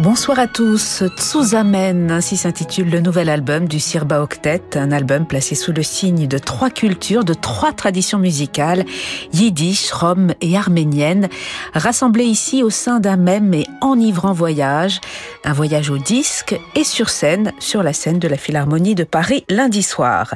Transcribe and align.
Bonsoir 0.00 0.38
à 0.38 0.46
tous. 0.46 1.04
Tsuzamen, 1.18 2.10
ainsi 2.10 2.38
s'intitule 2.38 2.88
le 2.88 3.00
nouvel 3.00 3.28
album 3.28 3.68
du 3.68 3.78
Sirba 3.78 4.22
Octet, 4.22 4.62
un 4.74 4.92
album 4.92 5.26
placé 5.26 5.54
sous 5.54 5.72
le 5.72 5.82
signe 5.82 6.26
de 6.26 6.38
trois 6.38 6.70
cultures, 6.70 7.22
de 7.22 7.34
trois 7.34 7.74
traditions 7.74 8.18
musicales, 8.18 8.86
yiddish, 9.34 9.92
rom 9.92 10.32
et 10.40 10.56
arménienne, 10.56 11.28
rassemblées 11.74 12.24
ici 12.24 12.62
au 12.62 12.70
sein 12.70 12.98
d'un 12.98 13.18
même 13.18 13.52
et 13.52 13.66
enivrant 13.82 14.32
voyage, 14.32 15.02
un 15.44 15.52
voyage 15.52 15.90
au 15.90 15.98
disque 15.98 16.58
et 16.74 16.84
sur 16.84 17.10
scène, 17.10 17.52
sur 17.58 17.82
la 17.82 17.92
scène 17.92 18.18
de 18.18 18.26
la 18.26 18.38
Philharmonie 18.38 18.94
de 18.94 19.04
Paris 19.04 19.44
lundi 19.50 19.82
soir. 19.82 20.34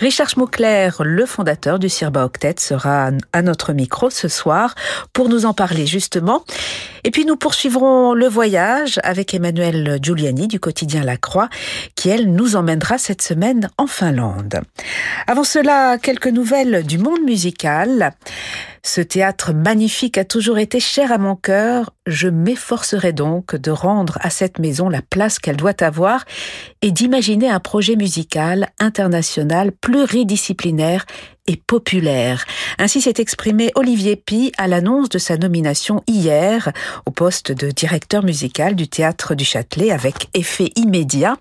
Richard 0.00 0.30
Schmuckler, 0.30 0.90
le 0.98 1.26
fondateur 1.26 1.78
du 1.78 1.88
Sirba 1.88 2.24
Octet, 2.24 2.56
sera 2.58 3.10
à 3.32 3.42
notre 3.42 3.72
micro 3.72 4.10
ce 4.10 4.26
soir 4.26 4.74
pour 5.12 5.28
nous 5.28 5.46
en 5.46 5.54
parler 5.54 5.86
justement. 5.86 6.42
Et 7.06 7.12
puis 7.12 7.24
nous 7.24 7.36
poursuivrons 7.36 8.14
le 8.14 8.26
voyage 8.26 8.98
avec 9.04 9.32
Emmanuel 9.32 10.00
Giuliani 10.02 10.48
du 10.48 10.58
quotidien 10.58 11.04
La 11.04 11.16
Croix, 11.16 11.48
qui 11.94 12.08
elle 12.08 12.32
nous 12.32 12.56
emmènera 12.56 12.98
cette 12.98 13.22
semaine 13.22 13.70
en 13.78 13.86
Finlande. 13.86 14.62
Avant 15.28 15.44
cela, 15.44 15.98
quelques 15.98 16.26
nouvelles 16.26 16.84
du 16.84 16.98
monde 16.98 17.22
musical. 17.24 18.12
Ce 18.86 19.00
théâtre 19.00 19.52
magnifique 19.52 20.16
a 20.16 20.24
toujours 20.24 20.58
été 20.58 20.78
cher 20.78 21.10
à 21.10 21.18
mon 21.18 21.34
cœur. 21.34 21.90
Je 22.06 22.28
m'efforcerai 22.28 23.12
donc 23.12 23.56
de 23.56 23.72
rendre 23.72 24.16
à 24.20 24.30
cette 24.30 24.60
maison 24.60 24.88
la 24.88 25.02
place 25.02 25.40
qu'elle 25.40 25.56
doit 25.56 25.82
avoir 25.82 26.24
et 26.82 26.92
d'imaginer 26.92 27.50
un 27.50 27.58
projet 27.58 27.96
musical 27.96 28.68
international 28.78 29.72
pluridisciplinaire 29.72 31.04
et 31.48 31.56
populaire. 31.56 32.44
Ainsi 32.78 33.00
s'est 33.00 33.14
exprimé 33.18 33.70
Olivier 33.74 34.16
Pi 34.16 34.52
à 34.58 34.66
l'annonce 34.66 35.08
de 35.08 35.18
sa 35.18 35.36
nomination 35.36 36.02
hier 36.06 36.72
au 37.06 37.10
poste 37.10 37.52
de 37.52 37.70
directeur 37.70 38.24
musical 38.24 38.74
du 38.74 38.88
Théâtre 38.88 39.34
du 39.34 39.44
Châtelet 39.44 39.90
avec 39.90 40.28
effet 40.34 40.70
immédiat. 40.76 41.36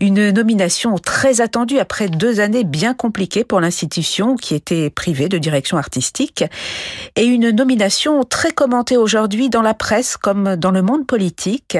Une 0.00 0.30
nomination 0.30 0.98
très 0.98 1.40
attendue 1.40 1.78
après 1.78 2.08
deux 2.08 2.40
années 2.40 2.64
bien 2.64 2.94
compliquées 2.94 3.44
pour 3.44 3.60
l'institution 3.60 4.36
qui 4.36 4.54
était 4.54 4.90
privée 4.90 5.28
de 5.28 5.38
direction 5.38 5.76
artistique 5.76 6.44
et 7.16 7.24
une 7.24 7.50
nomination 7.50 8.24
très 8.24 8.52
commentée 8.52 8.96
aujourd'hui 8.96 9.50
dans 9.50 9.62
la 9.62 9.74
presse 9.74 10.16
comme 10.16 10.56
dans 10.56 10.70
le 10.70 10.82
monde 10.82 11.06
politique. 11.06 11.78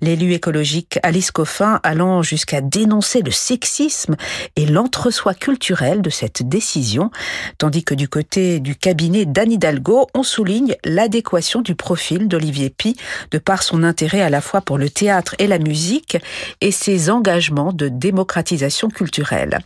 L'élu 0.00 0.32
écologique 0.32 0.98
Alice 1.02 1.30
Coffin 1.30 1.80
allant 1.82 2.22
jusqu'à 2.22 2.60
dénoncer 2.60 3.22
le 3.22 3.30
sexisme 3.30 4.16
et 4.56 4.66
l'entre-soi 4.66 5.34
culturel 5.34 6.02
de 6.02 6.10
cette 6.10 6.48
décision 6.48 7.10
tandis 7.58 7.84
que 7.84 7.94
du 7.94 8.08
côté 8.08 8.60
du 8.60 8.76
cabinet 8.76 9.24
d'Anne 9.24 9.52
Hidalgo, 9.52 10.06
on 10.14 10.22
souligne 10.22 10.76
l'adéquation 10.84 11.62
du 11.62 11.74
profil 11.74 12.28
d'Olivier 12.28 12.70
Pi 12.70 12.96
de 13.30 13.38
par 13.38 13.62
son 13.62 13.82
intérêt 13.82 14.22
à 14.22 14.30
la 14.30 14.40
fois 14.40 14.60
pour 14.60 14.78
le 14.78 14.90
théâtre 14.90 15.34
et 15.38 15.46
la 15.46 15.58
musique 15.58 16.18
et 16.60 16.70
ses 16.70 17.10
engagements 17.10 17.72
de 17.72 17.88
démocratisation 17.88 18.88
culturelle. 18.88 19.58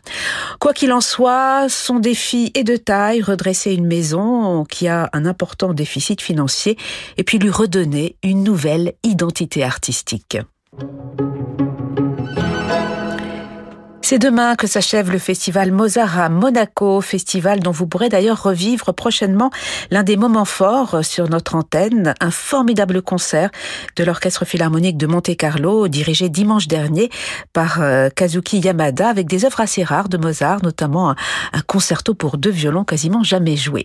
Quoi 0.58 0.72
qu'il 0.72 0.92
en 0.92 1.00
soit, 1.00 1.68
son 1.68 1.98
défi 1.98 2.50
est 2.54 2.64
de 2.64 2.76
taille, 2.76 3.22
redresser 3.22 3.72
une 3.72 3.86
maison 3.86 4.64
qui 4.70 4.88
a 4.88 5.10
un 5.12 5.26
important 5.26 5.74
déficit 5.74 6.20
financier 6.20 6.78
et 7.16 7.24
puis 7.24 7.38
lui 7.38 7.50
redonner 7.50 8.16
une 8.22 8.42
nouvelle 8.42 8.94
identité 9.02 9.62
artistique. 9.62 10.38
C'est 14.10 14.18
demain 14.18 14.56
que 14.56 14.66
s'achève 14.66 15.12
le 15.12 15.20
festival 15.20 15.70
Mozart 15.70 16.18
à 16.18 16.28
Monaco, 16.28 17.00
festival 17.00 17.60
dont 17.60 17.70
vous 17.70 17.86
pourrez 17.86 18.08
d'ailleurs 18.08 18.42
revivre 18.42 18.92
prochainement 18.92 19.52
l'un 19.92 20.02
des 20.02 20.16
moments 20.16 20.44
forts 20.44 21.04
sur 21.04 21.28
notre 21.28 21.54
antenne, 21.54 22.14
un 22.18 22.32
formidable 22.32 23.02
concert 23.02 23.50
de 23.94 24.02
l'Orchestre 24.02 24.44
Philharmonique 24.44 24.96
de 24.96 25.06
Monte-Carlo, 25.06 25.86
dirigé 25.86 26.28
dimanche 26.28 26.66
dernier 26.66 27.08
par 27.52 27.82
euh, 27.82 28.08
Kazuki 28.10 28.58
Yamada, 28.58 29.08
avec 29.08 29.28
des 29.28 29.44
œuvres 29.44 29.60
assez 29.60 29.84
rares 29.84 30.08
de 30.08 30.16
Mozart, 30.16 30.64
notamment 30.64 31.10
un, 31.10 31.62
concerto 31.68 32.12
pour 32.12 32.36
deux 32.36 32.50
violons 32.50 32.82
quasiment 32.82 33.22
jamais 33.22 33.54
joué. 33.54 33.84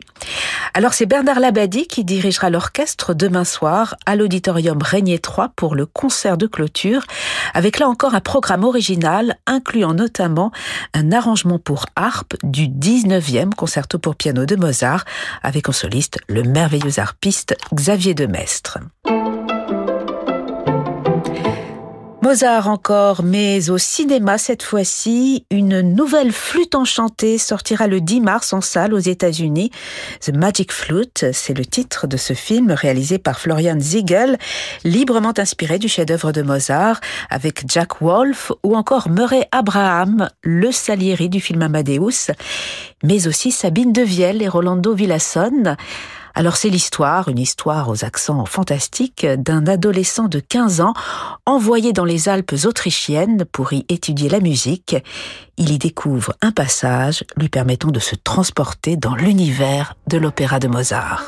Alors 0.73 0.95
c'est 0.95 1.05
Bernard 1.05 1.39
Labadie 1.39 1.85
qui 1.85 2.03
dirigera 2.03 2.49
l'orchestre 2.49 3.13
demain 3.13 3.45
soir 3.45 3.93
à 4.07 4.15
l'auditorium 4.15 4.81
Régnier 4.81 5.19
3 5.19 5.49
pour 5.55 5.75
le 5.75 5.85
concert 5.85 6.35
de 6.35 6.47
clôture, 6.47 7.03
avec 7.53 7.77
là 7.77 7.87
encore 7.87 8.15
un 8.15 8.21
programme 8.21 8.63
original 8.63 9.37
incluant 9.45 9.93
notamment 9.93 10.14
notamment 10.15 10.51
un 10.93 11.11
arrangement 11.11 11.59
pour 11.59 11.87
harpe 11.95 12.35
du 12.43 12.67
19e 12.67 13.53
concerto 13.53 13.99
pour 13.99 14.15
piano 14.15 14.45
de 14.45 14.55
Mozart, 14.55 15.03
avec 15.43 15.67
en 15.67 15.73
soliste 15.73 16.19
le 16.27 16.43
merveilleux 16.43 16.99
harpiste 16.99 17.55
Xavier 17.73 18.13
de 18.13 18.25
Mestre. 18.25 18.79
Mozart 22.25 22.67
encore, 22.69 23.21
mais 23.21 23.69
au 23.69 23.77
cinéma 23.77 24.39
cette 24.39 24.63
fois-ci, 24.63 25.45
une 25.51 25.81
nouvelle 25.81 26.31
flûte 26.31 26.73
enchantée 26.73 27.37
sortira 27.37 27.85
le 27.85 28.01
10 28.01 28.21
mars 28.21 28.51
en 28.51 28.61
salle 28.61 28.95
aux 28.95 28.99
États-Unis. 28.99 29.69
The 30.21 30.33
Magic 30.33 30.71
Flute, 30.71 31.27
c'est 31.33 31.55
le 31.55 31.63
titre 31.63 32.07
de 32.07 32.17
ce 32.17 32.33
film 32.33 32.71
réalisé 32.71 33.19
par 33.19 33.39
Florian 33.39 33.79
Ziegel, 33.79 34.39
librement 34.83 35.33
inspiré 35.37 35.77
du 35.77 35.87
chef-d'œuvre 35.87 36.31
de 36.31 36.41
Mozart, 36.41 36.99
avec 37.29 37.71
Jack 37.71 38.01
Wolf 38.01 38.51
ou 38.63 38.75
encore 38.75 39.07
Murray 39.11 39.47
Abraham, 39.51 40.27
le 40.41 40.71
Salieri 40.71 41.29
du 41.29 41.39
film 41.39 41.61
Amadeus, 41.61 42.31
mais 43.03 43.27
aussi 43.27 43.51
Sabine 43.51 43.93
Devielle 43.93 44.41
et 44.41 44.47
Rolando 44.47 44.95
Villasson. 44.95 45.75
Alors 46.37 46.57
c'est 46.57 46.69
l'histoire, 46.69 47.29
une 47.29 47.39
histoire 47.39 47.87
aux 47.87 48.03
accents 48.03 48.45
fantastiques, 48.45 49.25
d'un 49.25 49.65
adolescent 49.67 50.27
de 50.27 50.41
15 50.41 50.81
ans 50.81 50.93
envoyé 51.45 51.93
dans 51.93 52.03
les 52.03 52.27
Alpes 52.27 52.55
autrichiennes 52.65 53.45
pour 53.49 53.71
y 53.71 53.85
étudier 53.87 54.27
la 54.27 54.41
musique. 54.41 54.97
Il 55.55 55.71
y 55.71 55.77
découvre 55.77 56.33
un 56.41 56.51
passage 56.51 57.23
lui 57.37 57.47
permettant 57.47 57.89
de 57.89 58.01
se 58.01 58.15
transporter 58.15 58.97
dans 58.97 59.15
l'univers 59.15 59.95
de 60.07 60.17
l'opéra 60.17 60.59
de 60.59 60.67
Mozart. 60.67 61.23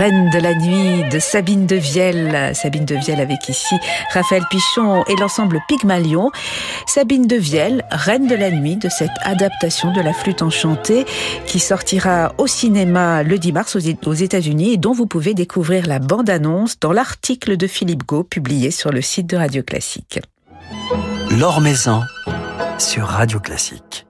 Reine 0.00 0.30
de 0.30 0.38
la 0.38 0.54
nuit 0.54 1.06
de 1.10 1.18
Sabine 1.18 1.66
de 1.66 1.76
Vielle. 1.76 2.54
Sabine 2.54 2.86
de 2.86 2.94
Vielle 2.94 3.20
avec 3.20 3.50
ici 3.50 3.74
Raphaël 4.14 4.42
Pichon 4.50 5.04
et 5.08 5.16
l'ensemble 5.16 5.60
Pygmalion. 5.68 6.30
Sabine 6.86 7.26
de 7.26 7.36
Vielle, 7.36 7.84
Reine 7.90 8.26
de 8.26 8.34
la 8.34 8.50
nuit 8.50 8.76
de 8.76 8.88
cette 8.88 9.10
adaptation 9.20 9.92
de 9.92 10.00
la 10.00 10.14
flûte 10.14 10.40
enchantée 10.40 11.04
qui 11.44 11.58
sortira 11.60 12.32
au 12.38 12.46
cinéma 12.46 13.22
le 13.22 13.38
10 13.38 13.52
mars 13.52 13.76
aux 13.76 14.14
États-Unis 14.14 14.72
et 14.72 14.76
dont 14.78 14.94
vous 14.94 15.04
pouvez 15.04 15.34
découvrir 15.34 15.86
la 15.86 15.98
bande-annonce 15.98 16.80
dans 16.80 16.92
l'article 16.92 17.58
de 17.58 17.66
Philippe 17.66 18.06
Gau 18.06 18.24
publié 18.24 18.70
sur 18.70 18.92
le 18.92 19.02
site 19.02 19.26
de 19.26 19.36
Radio 19.36 19.62
Classique. 19.62 20.18
L'Or 21.38 21.60
sur 22.78 23.04
Radio 23.04 23.38
Classique. 23.38 24.06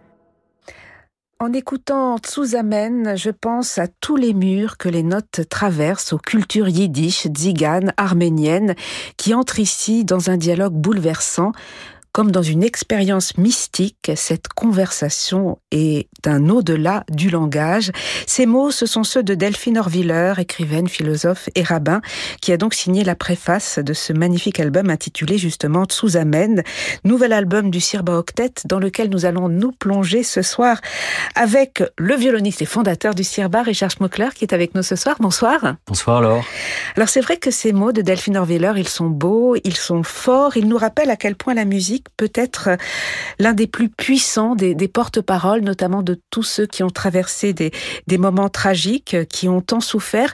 En 1.42 1.54
écoutant 1.54 2.18
Tsuzamen, 2.18 3.16
je 3.16 3.30
pense 3.30 3.78
à 3.78 3.86
tous 3.88 4.16
les 4.16 4.34
murs 4.34 4.76
que 4.76 4.90
les 4.90 5.02
notes 5.02 5.48
traversent 5.48 6.12
aux 6.12 6.18
cultures 6.18 6.68
yiddish, 6.68 7.26
tziganes, 7.28 7.94
arméniennes, 7.96 8.74
qui 9.16 9.32
entrent 9.32 9.58
ici 9.58 10.04
dans 10.04 10.28
un 10.28 10.36
dialogue 10.36 10.74
bouleversant 10.74 11.52
comme 12.12 12.30
dans 12.30 12.42
une 12.42 12.62
expérience 12.62 13.36
mystique, 13.36 14.10
cette 14.16 14.48
conversation 14.48 15.58
est 15.70 16.08
un 16.26 16.48
au-delà 16.48 17.04
du 17.08 17.30
langage. 17.30 17.92
Ces 18.26 18.46
mots, 18.46 18.70
ce 18.70 18.86
sont 18.86 19.04
ceux 19.04 19.22
de 19.22 19.34
Delphine 19.34 19.78
Orviller, 19.78 20.34
écrivaine, 20.38 20.88
philosophe 20.88 21.48
et 21.54 21.62
rabbin, 21.62 22.00
qui 22.40 22.52
a 22.52 22.56
donc 22.56 22.74
signé 22.74 23.04
la 23.04 23.14
préface 23.14 23.78
de 23.78 23.92
ce 23.92 24.12
magnifique 24.12 24.58
album 24.58 24.90
intitulé 24.90 25.38
justement 25.38 25.84
Tsuzamen, 25.84 26.62
nouvel 27.04 27.32
album 27.32 27.70
du 27.70 27.80
Sirba 27.80 28.18
Octet 28.18 28.54
dans 28.64 28.78
lequel 28.78 29.10
nous 29.10 29.24
allons 29.24 29.48
nous 29.48 29.72
plonger 29.72 30.22
ce 30.22 30.42
soir 30.42 30.80
avec 31.34 31.82
le 31.96 32.16
violoniste 32.16 32.62
et 32.62 32.66
fondateur 32.66 33.14
du 33.14 33.24
Sirba, 33.24 33.62
Richard 33.62 33.90
Schmuckler, 33.90 34.30
qui 34.34 34.44
est 34.44 34.52
avec 34.52 34.74
nous 34.74 34.82
ce 34.82 34.96
soir. 34.96 35.16
Bonsoir. 35.20 35.76
Bonsoir 35.86 36.18
alors. 36.18 36.44
Alors 36.96 37.08
c'est 37.08 37.20
vrai 37.20 37.36
que 37.36 37.50
ces 37.50 37.72
mots 37.72 37.92
de 37.92 38.02
Delphine 38.02 38.36
Orviller, 38.36 38.72
ils 38.76 38.88
sont 38.88 39.08
beaux, 39.08 39.56
ils 39.64 39.76
sont 39.76 40.02
forts, 40.02 40.56
ils 40.56 40.66
nous 40.66 40.78
rappellent 40.78 41.10
à 41.10 41.16
quel 41.16 41.36
point 41.36 41.54
la 41.54 41.64
musique 41.64 41.99
peut 42.16 42.32
être 42.34 42.70
l'un 43.38 43.52
des 43.52 43.66
plus 43.66 43.88
puissants 43.88 44.54
des, 44.54 44.88
porte-paroles, 44.88 45.60
notamment 45.60 46.02
de 46.02 46.20
tous 46.30 46.42
ceux 46.42 46.66
qui 46.66 46.82
ont 46.82 46.90
traversé 46.90 47.52
des, 47.52 48.18
moments 48.18 48.48
tragiques, 48.48 49.16
qui 49.28 49.48
ont 49.48 49.60
tant 49.60 49.80
souffert. 49.80 50.32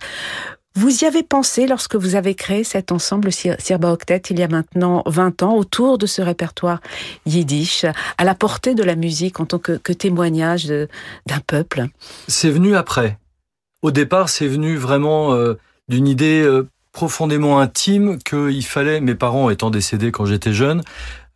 Vous 0.75 1.05
y 1.05 1.07
avez 1.07 1.23
pensé 1.23 1.67
lorsque 1.67 1.97
vous 1.97 2.17
avez 2.17 2.35
créé 2.35 2.63
cet 2.63 2.93
ensemble 2.93 3.31
Sirba 3.33 3.93
Octet 3.93 4.23
il 4.29 4.39
y 4.39 4.43
a 4.43 4.49
maintenant 4.49 5.03
20 5.07 5.43
ans 5.43 5.55
autour 5.55 5.97
de 5.97 6.05
ce 6.05 6.21
répertoire 6.21 6.81
yiddish, 7.25 7.87
à 8.19 8.25
la 8.25 8.35
portée 8.35 8.75
de 8.75 8.83
la 8.83 8.95
musique 8.95 9.41
en 9.41 9.47
tant 9.47 9.59
que, 9.59 9.93
témoignage 9.93 10.67
d'un 10.67 11.41
peuple? 11.47 11.87
C'est 12.29 12.51
venu 12.51 12.77
après. 12.77 13.19
Au 13.81 13.91
départ, 13.91 14.29
c'est 14.29 14.49
venu 14.49 14.77
vraiment 14.77 15.33
euh, 15.33 15.55
d'une 15.89 16.09
idée 16.09 16.43
euh, 16.43 16.69
profondément 16.93 17.59
intime 17.59 18.19
qu'il 18.19 18.65
fallait, 18.65 19.01
mes 19.01 19.15
parents 19.15 19.49
étant 19.49 19.71
décédés 19.71 20.13
quand 20.13 20.27
j'étais 20.27 20.53
jeune, 20.53 20.83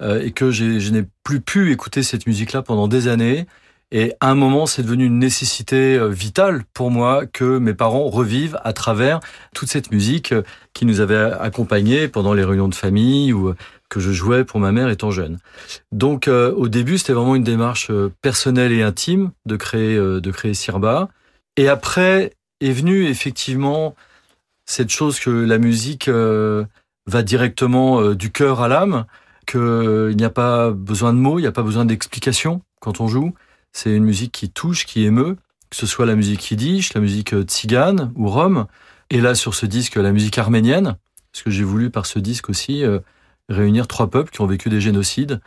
euh, 0.03 0.23
et 0.23 0.31
que 0.31 0.51
je 0.51 0.91
n'ai 0.91 1.05
plus 1.25 1.41
pu 1.41 1.73
écouter 1.73 2.03
cette 2.03 2.27
musique-là 2.27 2.63
pendant 2.63 2.89
des 2.89 3.09
années, 3.09 3.47
et 3.93 4.13
à 4.21 4.31
un 4.31 4.37
moment, 4.37 4.67
c'est 4.67 4.85
devenu 4.85 5.05
une 5.05 5.19
nécessité 5.19 5.97
euh, 5.97 6.09
vitale 6.09 6.63
pour 6.75 6.93
moi 6.93 7.27
que 7.27 7.59
mes 7.59 7.75
parents 7.75 8.09
revivent 8.09 8.59
à 8.63 8.73
travers 8.73 9.19
toute 9.53 9.69
cette 9.69 9.91
musique 9.91 10.33
euh, 10.33 10.43
qui 10.75 10.87
nous 10.87 11.01
avait 11.01 11.17
accompagnés 11.17 12.07
pendant 12.07 12.33
les 12.33 12.45
réunions 12.45 12.69
de 12.69 12.75
famille 12.75 13.33
ou 13.33 13.53
que 13.89 13.99
je 13.99 14.13
jouais 14.13 14.45
pour 14.45 14.61
ma 14.61 14.71
mère 14.71 14.89
étant 14.89 15.11
jeune. 15.11 15.39
Donc 15.91 16.29
au 16.29 16.69
début, 16.69 16.97
c'était 16.97 17.13
vraiment 17.13 17.35
une 17.35 17.43
démarche 17.43 17.91
personnelle 18.23 18.71
et 18.71 18.83
intime 18.83 19.33
de 19.47 19.57
créer 19.57 19.97
de 19.97 20.31
créer 20.31 20.55
Sirba. 20.55 21.09
Et 21.57 21.69
après 21.69 22.35
est 22.61 22.71
venue 22.71 23.07
effectivement 23.07 23.97
cette 24.65 24.91
chose 24.91 25.19
que 25.19 25.31
la 25.31 25.59
musique 25.59 26.09
va 26.09 27.23
directement 27.25 28.15
du 28.15 28.31
cœur 28.31 28.61
à 28.61 28.69
l'âme, 28.69 29.07
qu'il 29.47 30.17
n'y 30.17 30.25
a 30.25 30.31
pas 30.31 30.71
besoin 30.71 31.13
de 31.13 31.19
mots, 31.19 31.39
il 31.39 31.43
n'y 31.43 31.49
a 31.49 31.53
pas 31.53 31.63
besoin 31.63 31.85
d'explications 31.85 32.63
quand 32.81 33.01
on 33.01 33.09
joue. 33.09 33.35
C'est 33.73 33.95
une 33.95 34.05
musique 34.05 34.33
qui 34.33 34.51
touche, 34.51 34.87
qui 34.87 35.05
émeut, 35.05 35.37
que 35.71 35.77
ce 35.77 35.87
soit 35.87 36.07
la 36.07 36.17
musique 36.17 36.51
yiddish, 36.51 36.95
la 36.95 37.01
musique 37.01 37.33
euh, 37.33 37.43
tzigane 37.43 38.13
ou 38.17 38.29
rome, 38.29 38.67
et 39.11 39.21
là 39.21 39.35
sur 39.35 39.55
ce 39.55 39.67
disque 39.67 39.97
la 39.97 40.13
musique 40.13 40.39
arménienne, 40.39 40.97
parce 41.33 41.45
que 41.45 41.51
j'ai 41.51 41.65
voulu 41.65 41.91
par 41.91 42.07
ce 42.07 42.19
disque 42.19 42.51
aussi 42.51 42.85
euh, 42.85 42.99
réunir 43.49 43.87
trois 43.87 44.11
peuples 44.11 44.31
qui 44.31 44.41
ont 44.41 44.47
vécu 44.47 44.69
des 44.69 44.81
génocides, 44.81 45.41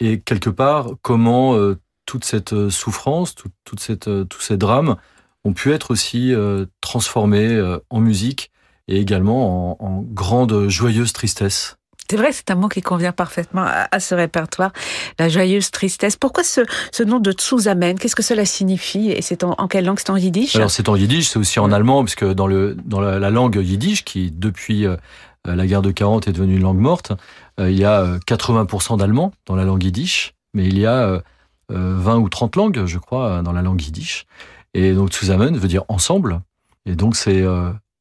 et 0.00 0.20
quelque 0.20 0.50
part 0.50 0.90
comment 1.02 1.56
euh, 1.56 1.76
toute 2.06 2.24
cette 2.24 2.68
souffrance, 2.68 3.34
toute 3.34 3.80
cette, 3.80 4.10
tous 4.28 4.40
ces 4.40 4.56
drames 4.56 4.96
ont 5.44 5.54
pu 5.54 5.72
être 5.72 5.90
aussi 5.90 6.34
transformés 6.82 7.78
en 7.88 8.00
musique 8.00 8.50
et 8.88 9.00
également 9.00 9.72
en, 9.80 9.86
en 9.86 10.02
grande 10.02 10.68
joyeuse 10.68 11.14
tristesse. 11.14 11.78
C'est 12.10 12.16
vrai, 12.16 12.32
c'est 12.32 12.50
un 12.50 12.54
mot 12.54 12.68
qui 12.68 12.82
convient 12.82 13.12
parfaitement 13.12 13.64
à, 13.64 13.98
ce 13.98 14.14
répertoire, 14.14 14.72
la 15.18 15.28
joyeuse 15.28 15.70
tristesse. 15.70 16.16
Pourquoi 16.16 16.44
ce, 16.44 16.60
ce 16.92 17.02
nom 17.02 17.18
de 17.18 17.32
Tsuzamen 17.32 17.98
Qu'est-ce 17.98 18.16
que 18.16 18.22
cela 18.22 18.44
signifie? 18.44 19.10
Et 19.10 19.22
c'est 19.22 19.42
en, 19.42 19.54
quelle 19.68 19.86
langue? 19.86 19.98
C'est 19.98 20.10
en 20.10 20.16
yiddish? 20.16 20.54
Alors 20.56 20.70
c'est 20.70 20.88
en 20.90 20.96
yiddish, 20.96 21.30
c'est 21.30 21.38
aussi 21.38 21.58
en 21.60 21.72
allemand, 21.72 22.04
parce 22.04 22.14
que 22.14 22.32
dans, 22.32 22.46
le, 22.46 22.76
dans 22.84 23.00
la, 23.00 23.30
langue 23.30 23.56
yiddish, 23.56 24.04
qui 24.04 24.30
depuis 24.30 24.86
euh, 24.86 24.96
la 25.46 25.66
guerre 25.66 25.80
de 25.80 25.90
40 25.90 26.28
est 26.28 26.32
devenue 26.32 26.56
une 26.56 26.62
langue 26.62 26.78
morte, 26.78 27.12
euh, 27.58 27.70
il 27.70 27.78
y 27.78 27.84
a 27.84 28.18
80% 28.26 28.94
euh, 28.94 28.96
d'allemand 28.98 29.32
dans 29.46 29.56
la 29.56 29.64
langue 29.64 29.82
yiddish, 29.82 30.34
mais 30.52 30.66
il 30.66 30.78
y 30.78 30.86
a 30.86 31.22
20 31.70 32.18
ou 32.18 32.28
30 32.28 32.56
langues, 32.56 32.84
je 32.84 32.98
crois, 32.98 33.40
dans 33.42 33.52
la 33.52 33.62
langue 33.62 33.80
yiddish. 33.80 34.26
Et 34.74 34.92
donc 34.92 35.10
Tsuzamen 35.10 35.56
veut 35.56 35.68
dire 35.68 35.84
ensemble. 35.88 36.42
Et 36.84 36.94
donc 36.94 37.16
c'est 37.16 37.42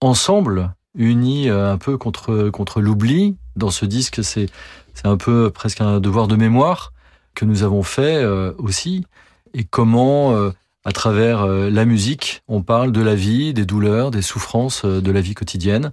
ensemble 0.01 0.73
unis 0.95 1.49
un 1.49 1.77
peu 1.77 1.97
contre, 1.97 2.49
contre 2.49 2.81
l'oubli 2.81 3.37
dans 3.55 3.69
ce 3.69 3.85
disque, 3.85 4.23
c'est 4.23 4.47
c'est 4.93 5.07
un 5.07 5.17
peu 5.17 5.49
presque 5.49 5.81
un 5.81 5.99
devoir 5.99 6.27
de 6.27 6.35
mémoire 6.35 6.93
que 7.35 7.45
nous 7.45 7.63
avons 7.63 7.83
fait 7.83 8.17
euh, 8.17 8.53
aussi, 8.57 9.05
et 9.53 9.63
comment, 9.63 10.35
euh, 10.35 10.51
à 10.85 10.91
travers 10.91 11.41
euh, 11.41 11.69
la 11.69 11.85
musique, 11.85 12.43
on 12.47 12.61
parle 12.61 12.91
de 12.91 13.01
la 13.01 13.15
vie, 13.15 13.53
des 13.53 13.65
douleurs, 13.65 14.11
des 14.11 14.21
souffrances 14.21 14.85
de 14.85 15.11
la 15.11 15.21
vie 15.21 15.33
quotidienne, 15.33 15.91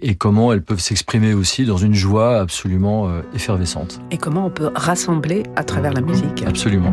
et 0.00 0.16
comment 0.16 0.52
elles 0.52 0.62
peuvent 0.62 0.80
s'exprimer 0.80 1.32
aussi 1.32 1.64
dans 1.64 1.76
une 1.76 1.94
joie 1.94 2.40
absolument 2.40 3.08
effervescente. 3.34 4.00
Et 4.10 4.18
comment 4.18 4.46
on 4.46 4.50
peut 4.50 4.72
rassembler 4.74 5.44
à 5.54 5.62
travers 5.62 5.92
la 5.92 6.00
musique. 6.00 6.42
Absolument. 6.44 6.92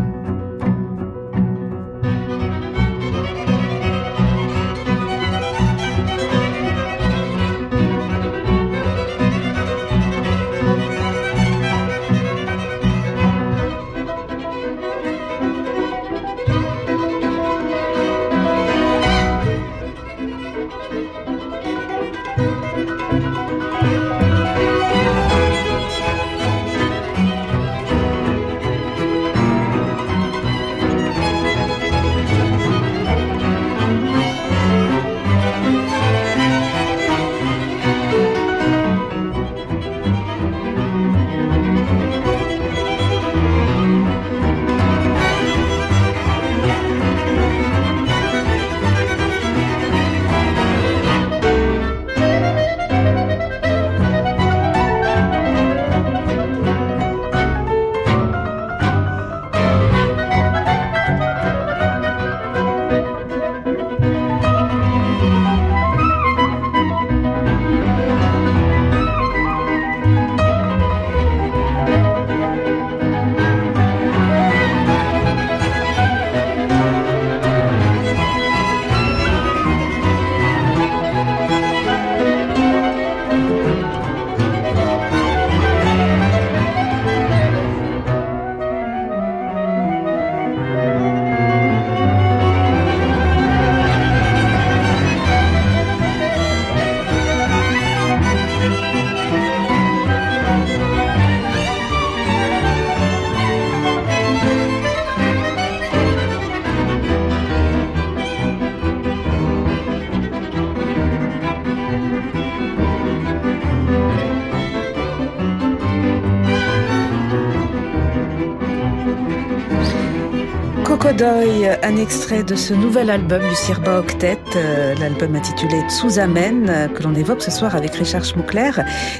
Cocodoy, 121.19 121.67
un 121.83 121.97
extrait 121.97 122.43
de 122.43 122.55
ce 122.55 122.73
nouvel 122.73 123.09
album 123.09 123.41
du 123.41 123.53
Sirba 123.53 123.99
Octet, 123.99 124.39
euh, 124.55 124.95
l'album 125.01 125.35
intitulé 125.35 125.81
Tsuzamen, 125.89 126.69
euh, 126.69 126.87
que 126.87 127.03
l'on 127.03 127.13
évoque 127.13 127.41
ce 127.41 127.51
soir 127.51 127.75
avec 127.75 127.95
Richard 127.95 128.23
Schmuckler. 128.23 128.71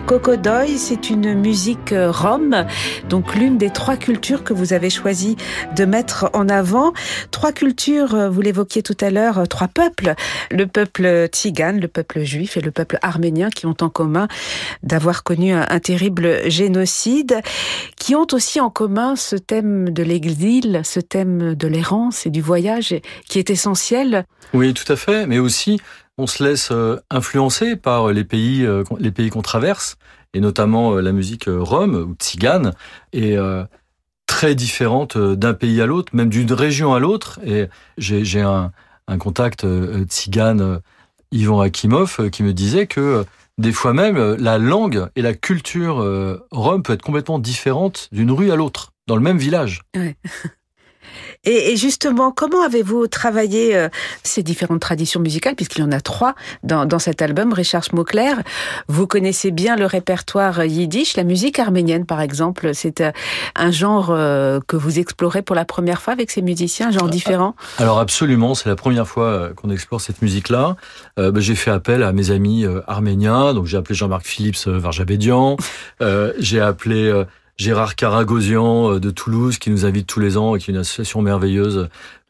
Cocodoy, 0.06 0.78
c'est 0.78 1.10
une 1.10 1.34
musique 1.34 1.92
euh, 1.92 2.10
rome, 2.10 2.66
donc 3.10 3.36
l'une 3.36 3.58
des 3.58 3.70
trois 3.70 3.98
cultures 3.98 4.46
que 4.46 4.54
vous 4.54 4.72
avez 4.72 4.90
choisi 4.90 5.36
de 5.76 5.84
mettre 5.84 6.30
en 6.32 6.48
avant. 6.48 6.94
Trois 7.32 7.52
cultures, 7.52 8.32
vous 8.32 8.40
l'évoquiez 8.40 8.82
tout 8.82 8.98
à 9.02 9.10
l'heure, 9.10 9.46
trois 9.50 9.68
peuples. 9.68 10.14
Le 10.52 10.68
peuple 10.68 11.28
tzigane, 11.28 11.82
le 11.82 11.90
peuple 11.90 12.22
juif 12.22 12.56
et 12.56 12.62
le 12.62 12.72
peuple 12.72 12.98
arménien 13.02 13.50
qui 13.50 13.66
ont 13.66 13.76
en 13.82 13.90
commun 13.90 14.30
d'avoir 14.84 15.24
connu 15.24 15.52
un, 15.52 15.66
un 15.70 15.80
terrible 15.80 16.50
génocide, 16.50 17.42
qui 17.98 18.16
ont 18.16 18.28
aussi 18.32 18.62
en 18.62 18.70
commun 18.70 19.18
ce 19.18 19.36
thème 19.36 19.90
de 19.90 20.02
l'exil, 20.02 20.80
ce 20.86 21.02
thème 21.02 21.56
de 21.56 21.68
et 22.26 22.30
du 22.30 22.42
voyage 22.42 22.96
qui 23.28 23.40
est 23.40 23.50
essentiel. 23.50 24.26
Oui, 24.54 24.74
tout 24.74 24.92
à 24.92 24.96
fait, 24.96 25.26
mais 25.28 25.40
aussi 25.40 25.80
on 26.20 26.28
se 26.28 26.44
laisse 26.44 26.70
euh, 26.72 26.98
influencer 27.10 27.78
par 27.78 28.10
les 28.10 28.26
pays, 28.26 28.66
euh, 28.66 28.84
les 29.00 29.12
pays 29.12 29.30
qu'on 29.30 29.42
traverse, 29.42 29.98
et 30.34 30.42
notamment 30.42 30.96
euh, 30.96 31.02
la 31.02 31.14
musique 31.14 31.46
rome 31.48 31.96
ou 31.96 32.14
tzigane, 32.16 32.74
est 33.14 33.38
très 34.28 34.54
différente 34.54 35.18
d'un 35.18 35.54
pays 35.54 35.82
à 35.82 35.86
l'autre, 35.86 36.16
même 36.16 36.30
d'une 36.30 36.52
région 36.52 36.94
à 36.94 37.00
l'autre. 37.00 37.40
Et 37.46 37.68
j'ai 37.98 38.42
un, 38.42 38.72
un, 39.08 39.18
contact 39.18 39.66
tzigane, 40.06 40.82
Ivan 41.32 41.62
Akimov, 41.62 42.30
qui 42.30 42.44
me 42.44 42.54
disait 42.54 42.86
que 42.86 43.26
des 43.58 43.72
fois 43.72 43.94
même, 43.94 44.36
la 44.36 44.58
langue 44.58 45.08
et 45.16 45.22
la 45.22 45.34
culture 45.34 45.98
rome 46.52 46.84
peut 46.84 46.94
être 46.94 47.02
complètement 47.02 47.40
différente 47.40 48.08
d'une 48.12 48.32
rue 48.32 48.52
à 48.52 48.56
l'autre, 48.56 48.92
dans 49.08 49.16
le 49.16 49.22
même 49.22 49.40
village. 49.40 49.82
Ouais. 49.96 50.16
Et, 51.46 51.78
justement, 51.78 52.32
comment 52.32 52.62
avez-vous 52.62 53.08
travaillé 53.08 53.76
euh, 53.76 53.88
ces 54.24 54.44
différentes 54.44 54.82
traditions 54.82 55.22
musicales, 55.22 55.56
puisqu'il 55.56 55.82
y 55.82 55.84
en 55.84 55.92
a 55.92 56.02
trois 56.02 56.36
dans, 56.64 57.00
cet 57.00 57.22
album, 57.22 57.54
Richard 57.54 57.84
Schmuckler 57.84 58.34
Vous 58.88 59.08
connaissez 59.08 59.52
bien 59.52 59.76
le 59.78 59.86
répertoire 59.86 60.66
yiddish, 60.66 61.16
la 61.16 61.24
musique 61.24 61.60
arménienne 61.60 62.06
par 62.06 62.20
exemple. 62.20 62.72
C'est 62.74 63.02
euh, 63.02 63.12
un 63.56 63.72
genre 63.72 64.10
euh, 64.12 64.60
que 64.68 64.76
vous 64.76 65.00
explorez 65.00 65.42
pour 65.42 65.56
la 65.56 65.66
première 65.66 66.02
fois 66.02 66.14
avec 66.14 66.30
ces 66.30 66.42
musiciens, 66.42 66.90
un 66.90 66.92
genre 66.92 67.10
différent? 67.10 67.56
Alors 67.78 68.00
absolument, 68.00 68.54
c'est 68.54 68.68
la 68.68 68.76
première 68.76 69.08
fois 69.08 69.52
qu'on 69.56 69.70
explore 69.70 70.02
cette 70.02 70.22
musique-là. 70.22 70.76
Bah, 71.18 71.32
j'ai 71.38 71.56
fait 71.56 71.72
appel 71.72 72.04
à 72.04 72.14
mes 72.14 72.32
amis 72.32 72.66
arméniens, 72.88 73.54
donc 73.54 73.66
j'ai 73.66 73.78
appelé 73.78 73.96
Jean-Marc 73.96 74.26
Phillips 74.26 74.68
Varjabédian, 74.68 75.58
j'ai 76.40 76.62
appelé 76.62 77.26
Gérard 77.60 77.98
Caragosian 77.98 78.94
euh, 78.94 79.00
de 79.02 79.12
Toulouse 79.12 79.58
qui 79.58 79.70
nous 79.70 79.86
invite 79.86 80.08
tous 80.08 80.22
les 80.22 80.38
ans 80.38 80.56
et 80.56 80.60
qui 80.60 80.72
est 80.72 80.74
une 80.74 80.80
association 80.80 81.22
merveilleuse 81.22 81.90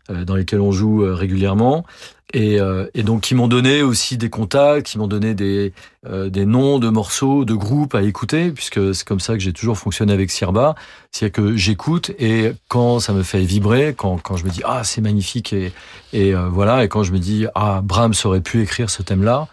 euh, 0.09 0.25
dans 0.25 0.35
laquelle 0.35 0.59
on 0.59 0.71
joue 0.71 1.03
euh, 1.03 1.13
régulièrement. 1.13 1.85
Et, 2.33 2.59
et 2.93 3.01
donc 3.01 3.21
qui 3.21 3.33
m'ont 3.33 3.47
donné 3.47 3.81
aussi 3.81 4.15
des 4.15 4.29
contacts, 4.29 4.85
qui 4.85 4.99
m'ont 4.99 5.07
donné 5.07 5.33
des, 5.33 5.73
des 6.07 6.45
noms 6.45 6.77
de 6.77 6.87
morceaux, 6.87 7.43
de 7.43 7.55
groupes 7.55 7.95
à 7.95 8.03
écouter, 8.03 8.51
puisque 8.51 8.93
c'est 8.93 9.03
comme 9.03 9.19
ça 9.19 9.33
que 9.33 9.39
j'ai 9.39 9.51
toujours 9.51 9.79
fonctionné 9.79 10.13
avec 10.13 10.29
Sirba. 10.29 10.75
C'est 11.09 11.31
que 11.31 11.55
j'écoute 11.55 12.11
et 12.19 12.51
quand 12.67 12.99
ça 12.99 13.13
me 13.13 13.23
fait 13.23 13.41
vibrer, 13.41 13.95
quand, 13.97 14.21
quand 14.21 14.37
je 14.37 14.45
me 14.45 14.51
dis 14.51 14.61
ah 14.63 14.83
c'est 14.83 15.01
magnifique 15.01 15.53
et, 15.53 15.73
et 16.13 16.35
voilà, 16.35 16.83
et 16.83 16.87
quand 16.87 17.01
je 17.01 17.13
me 17.13 17.17
dis 17.17 17.47
ah 17.55 17.81
Brahms 17.83 18.13
aurait 18.25 18.41
pu 18.41 18.61
écrire 18.61 18.91
ce 18.91 19.01
thème-là, 19.01 19.47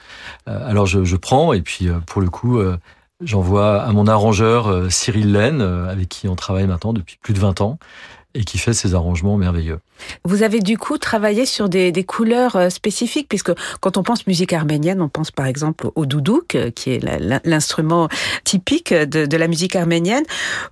alors 0.44 0.84
je, 0.84 1.02
je 1.02 1.16
prends 1.16 1.54
et 1.54 1.62
puis 1.62 1.88
pour 2.04 2.20
le 2.20 2.28
coup 2.28 2.60
J'envoie 3.22 3.80
à 3.80 3.92
mon 3.92 4.06
arrangeur 4.06 4.68
euh, 4.68 4.90
Cyril 4.90 5.32
Laine, 5.32 5.62
euh, 5.62 5.88
avec 5.88 6.10
qui 6.10 6.28
on 6.28 6.36
travaille 6.36 6.66
maintenant 6.66 6.92
depuis 6.92 7.16
plus 7.22 7.32
de 7.32 7.38
20 7.38 7.62
ans 7.62 7.78
et 8.34 8.44
qui 8.44 8.58
fait 8.58 8.74
ces 8.74 8.94
arrangements 8.94 9.38
merveilleux. 9.38 9.78
Vous 10.26 10.42
avez 10.42 10.60
du 10.60 10.76
coup 10.76 10.98
travaillé 10.98 11.46
sur 11.46 11.70
des, 11.70 12.04
couleurs 12.04 12.56
euh, 12.56 12.68
spécifiques, 12.68 13.26
puisque 13.26 13.52
quand 13.80 13.96
on 13.96 14.02
pense 14.02 14.26
musique 14.26 14.52
arménienne, 14.52 15.00
on 15.00 15.08
pense 15.08 15.30
par 15.30 15.46
exemple 15.46 15.88
au 15.94 16.04
doudouk, 16.04 16.58
qui 16.74 16.90
est 16.90 17.00
l'instrument 17.46 18.10
typique 18.44 18.92
de, 18.92 19.36
la 19.38 19.48
musique 19.48 19.76
arménienne. 19.76 20.24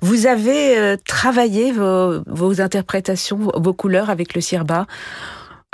Vous 0.02 0.26
avez 0.26 0.96
travaillé 1.06 1.72
vos, 1.72 2.60
interprétations, 2.60 3.38
vos 3.38 3.72
couleurs 3.72 4.10
avec 4.10 4.34
le 4.34 4.42
sirba 4.42 4.86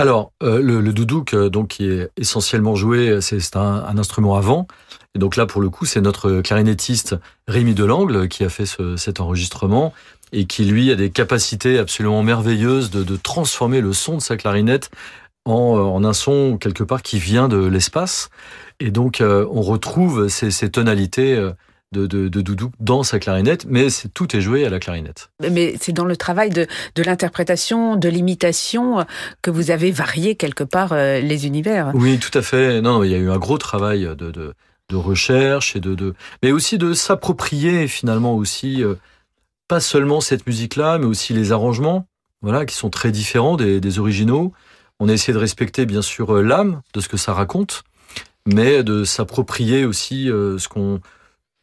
alors, 0.00 0.32
le, 0.40 0.80
le, 0.80 0.92
doudouk, 0.92 1.34
donc, 1.34 1.68
qui 1.68 1.86
est 1.86 2.10
essentiellement 2.16 2.74
joué, 2.74 3.20
c'est 3.20 3.56
un, 3.56 3.84
un, 3.86 3.98
instrument 3.98 4.36
avant, 4.36 4.66
et 5.14 5.18
donc 5.18 5.36
là, 5.36 5.46
pour 5.46 5.60
le 5.60 5.70
coup, 5.70 5.86
c'est 5.86 6.00
notre 6.00 6.40
clarinettiste 6.40 7.16
Rémi 7.48 7.74
Delangle 7.74 8.28
qui 8.28 8.44
a 8.44 8.48
fait 8.48 8.66
ce, 8.66 8.96
cet 8.96 9.20
enregistrement 9.20 9.92
et 10.32 10.46
qui, 10.46 10.64
lui, 10.64 10.90
a 10.92 10.94
des 10.94 11.10
capacités 11.10 11.78
absolument 11.78 12.22
merveilleuses 12.22 12.90
de, 12.90 13.16
transformer 13.16 13.80
le 13.80 13.92
son 13.92 14.16
de 14.16 14.22
sa 14.22 14.36
clarinette 14.36 14.90
en, 15.44 16.04
un 16.04 16.12
son 16.12 16.58
quelque 16.58 16.84
part 16.84 17.02
qui 17.02 17.18
vient 17.18 17.48
de 17.48 17.64
l'espace. 17.64 18.30
Et 18.78 18.92
donc, 18.92 19.20
euh, 19.20 19.46
on 19.50 19.62
retrouve 19.62 20.28
ces, 20.28 20.70
tonalités 20.70 21.34
euh, 21.34 21.52
de, 21.92 22.06
de, 22.06 22.28
de, 22.28 22.40
Doudou 22.40 22.70
dans 22.78 23.02
sa 23.02 23.18
clarinette, 23.18 23.66
mais 23.68 23.88
tout 24.14 24.36
est 24.36 24.40
joué 24.40 24.64
à 24.64 24.70
la 24.70 24.78
clarinette. 24.78 25.30
Mais 25.50 25.74
c'est 25.80 25.92
dans 25.92 26.04
le 26.04 26.16
travail 26.16 26.50
de, 26.50 26.66
de 26.94 27.02
l'interprétation, 27.02 27.96
de 27.96 28.08
l'imitation, 28.08 29.04
que 29.42 29.50
vous 29.50 29.70
avez 29.70 29.90
varié 29.90 30.36
quelque 30.36 30.64
part 30.64 30.92
euh, 30.92 31.20
les 31.20 31.46
univers. 31.46 31.90
Oui, 31.94 32.18
tout 32.18 32.36
à 32.38 32.42
fait. 32.42 32.80
Non, 32.80 33.02
il 33.02 33.10
y 33.10 33.14
a 33.14 33.18
eu 33.18 33.30
un 33.30 33.38
gros 33.38 33.58
travail 33.58 34.02
de, 34.16 34.30
de 34.30 34.54
de 34.90 34.96
recherche 34.96 35.76
et 35.76 35.80
de, 35.80 35.94
de 35.94 36.14
mais 36.42 36.52
aussi 36.52 36.76
de 36.76 36.92
s'approprier 36.92 37.88
finalement 37.88 38.34
aussi 38.34 38.82
euh, 38.82 38.96
pas 39.68 39.80
seulement 39.80 40.20
cette 40.20 40.46
musique-là, 40.46 40.98
mais 40.98 41.06
aussi 41.06 41.32
les 41.32 41.52
arrangements, 41.52 42.06
voilà, 42.42 42.66
qui 42.66 42.74
sont 42.74 42.90
très 42.90 43.12
différents 43.12 43.56
des, 43.56 43.80
des 43.80 43.98
originaux. 43.98 44.52
On 44.98 45.08
a 45.08 45.12
essayé 45.12 45.32
de 45.32 45.38
respecter 45.38 45.86
bien 45.86 46.02
sûr 46.02 46.34
euh, 46.34 46.42
l'âme 46.42 46.82
de 46.92 47.00
ce 47.00 47.08
que 47.08 47.16
ça 47.16 47.32
raconte, 47.32 47.84
mais 48.46 48.82
de 48.82 49.04
s'approprier 49.04 49.84
aussi 49.84 50.28
euh, 50.28 50.58
ce 50.58 50.68
qu'on, 50.68 51.00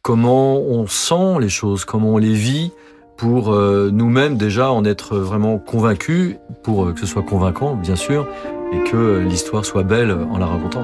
comment 0.08 0.56
on 0.56 0.86
sent 0.86 1.38
les 1.38 1.50
choses, 1.50 1.84
comment 1.84 2.14
on 2.14 2.16
les 2.16 2.32
vit, 2.32 2.72
pour 3.18 3.52
nous-mêmes 3.52 4.38
déjà 4.38 4.72
en 4.72 4.86
être 4.86 5.18
vraiment 5.18 5.58
convaincus, 5.58 6.36
pour 6.62 6.94
que 6.94 7.00
ce 7.00 7.04
soit 7.04 7.22
convaincant 7.22 7.74
bien 7.74 7.94
sûr, 7.94 8.26
et 8.72 8.90
que 8.90 9.18
l'histoire 9.18 9.66
soit 9.66 9.82
belle 9.82 10.10
en 10.10 10.38
la 10.38 10.46
racontant. 10.46 10.82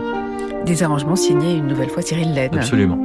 Des 0.67 0.83
arrangements 0.83 1.17
signés 1.17 1.55
une 1.55 1.69
nouvelle 1.69 1.89
fois 1.89 2.03
Cyril 2.03 2.35
Laine. 2.35 2.55
Absolument. 2.55 2.99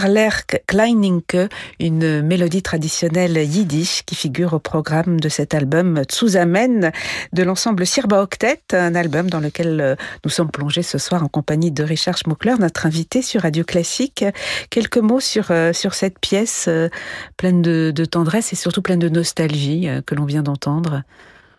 Kinderlerk 0.00 0.62
Kleininke, 0.66 1.36
une 1.78 2.22
mélodie 2.22 2.62
traditionnelle 2.62 3.36
yiddish 3.36 4.02
qui 4.06 4.14
figure 4.14 4.54
au 4.54 4.58
programme 4.58 5.20
de 5.20 5.28
cet 5.28 5.52
album 5.52 6.02
Tsuzamen 6.04 6.90
de 7.34 7.42
l'ensemble 7.42 7.86
Sirba 7.86 8.22
Octet, 8.22 8.62
un 8.72 8.94
album 8.94 9.28
dans 9.28 9.40
lequel 9.40 9.80
euh, 9.80 9.96
nous 10.24 10.30
sommes 10.30 10.50
plongés 10.50 10.82
ce 10.82 10.96
soir 10.96 11.22
en 11.22 11.28
compagnie 11.28 11.70
de 11.70 11.82
Richard 11.84 12.16
Schmuckler, 12.16 12.54
notre 12.58 12.86
invité 12.86 13.20
sur 13.20 13.42
Radio 13.42 13.62
Classique. 13.62 14.24
Quelques 14.70 14.96
mots 14.96 15.20
sur, 15.20 15.50
euh, 15.50 15.74
sur 15.74 15.92
cette 15.92 16.18
pièce 16.18 16.66
euh, 16.68 16.88
pleine 17.36 17.60
de 17.60 18.04
tendresse 18.06 18.54
et 18.54 18.56
surtout 18.56 18.80
pleine 18.80 19.00
de 19.00 19.10
nostalgie 19.10 19.86
que 20.06 20.14
l'on 20.14 20.24
vient 20.24 20.42
d'entendre. 20.42 21.02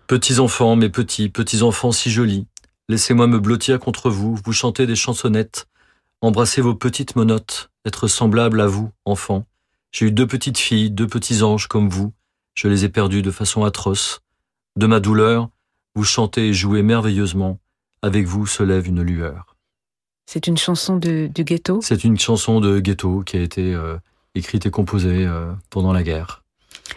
Petits 0.08 0.40
enfants, 0.40 0.76
mes 0.76 0.90
petits, 0.90 1.30
petits 1.30 1.62
enfants 1.62 1.92
si 1.92 2.10
jolis, 2.10 2.48
laissez-moi 2.90 3.28
me 3.28 3.40
blottir 3.40 3.80
contre 3.80 4.10
vous, 4.10 4.36
vous 4.44 4.54
chantez 4.54 4.88
des 4.88 4.96
chansonnettes, 4.96 5.68
embrassez 6.22 6.62
vos 6.62 6.76
petites 6.76 7.16
monotes, 7.16 7.72
être 7.86 8.08
semblable 8.08 8.62
à 8.62 8.68
vous, 8.68 8.92
enfants. 9.06 9.46
J'ai 9.92 10.08
eu 10.08 10.12
deux 10.12 10.28
petites 10.28 10.58
filles, 10.58 10.92
deux 10.92 11.08
petits 11.08 11.44
anges 11.44 11.68
comme 11.68 11.90
vous, 11.90 12.14
je 12.54 12.68
les 12.68 12.86
ai 12.86 12.90
perdus 12.90 13.22
de 13.22 13.32
façon 13.32 13.64
atroce. 13.64 14.22
De 14.76 14.86
ma 14.86 15.00
douleur, 15.00 15.50
vous 15.96 16.04
chantez 16.04 16.50
et 16.50 16.54
jouez 16.54 16.84
merveilleusement, 16.84 17.60
avec 18.02 18.26
vous 18.26 18.48
se 18.48 18.64
lève 18.64 18.88
une 18.88 19.02
lueur. 19.02 19.56
C'est 20.26 20.48
une 20.48 20.58
chanson 20.58 20.96
de, 20.98 21.28
du 21.28 21.44
ghetto? 21.44 21.82
C'est 21.82 22.04
une 22.04 22.18
chanson 22.18 22.62
de 22.62 22.80
ghetto 22.80 23.22
qui 23.22 23.38
a 23.38 23.42
été 23.42 23.74
euh, 23.74 23.98
écrite 24.34 24.66
et 24.66 24.72
composée 24.72 25.26
euh, 25.26 25.52
pendant 25.70 25.92
la 25.92 26.04
guerre. 26.04 26.44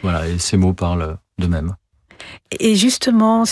Voilà, 0.02 0.28
et 0.28 0.38
ces 0.38 0.56
mots 0.56 0.74
parlent 0.74 1.18
d'eux-mêmes. 1.38 1.74
Et 2.60 2.74
justement, 2.76 3.44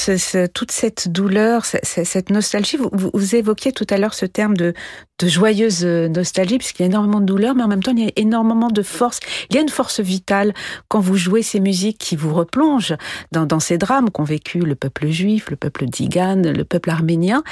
toute 0.55 0.71
cette 0.71 1.09
douleur, 1.11 1.65
cette 1.65 2.31
nostalgie, 2.31 2.77
vous, 2.77 3.35
évoquiez 3.35 3.73
tout 3.73 3.87
à 3.91 3.99
l'heure 3.99 4.15
ce 4.15 4.27
terme 4.27 4.57
de, 4.57 4.75
joyeuse 5.23 5.85
nostalgie, 5.85 6.59
puisqu'il 6.59 6.83
y 6.83 6.85
a 6.85 6.87
énormément 6.87 7.21
de 7.21 7.27
douleur, 7.27 7.55
mais 7.55 7.63
en 7.63 7.69
même 7.69 7.83
temps, 7.83 7.93
il 7.97 8.05
y 8.05 8.09
a 8.09 8.13
énormément 8.17 8.69
de 8.69 8.83
force. 8.83 9.21
Il 9.51 9.57
y 9.57 9.59
a 9.59 9.63
une 9.63 9.69
force 9.69 10.01
vitale 10.01 10.53
quand 10.89 11.01
vous 11.01 11.17
jouez 11.17 11.43
ces 11.43 11.61
musiques 11.61 11.99
qui 11.99 12.17
vous 12.17 12.35
replongent 12.35 12.97
dans, 13.31 13.61
ces 13.61 13.79
drames 13.79 14.11
qu'ont 14.11 14.25
vécu 14.25 14.59
le 14.59 14.75
peuple 14.75 15.09
juif, 15.09 15.51
le 15.51 15.57
peuple 15.57 15.87
d'Igan, 15.87 16.43
le 16.45 16.65
peuple 16.65 16.91
arménien. 16.91 17.43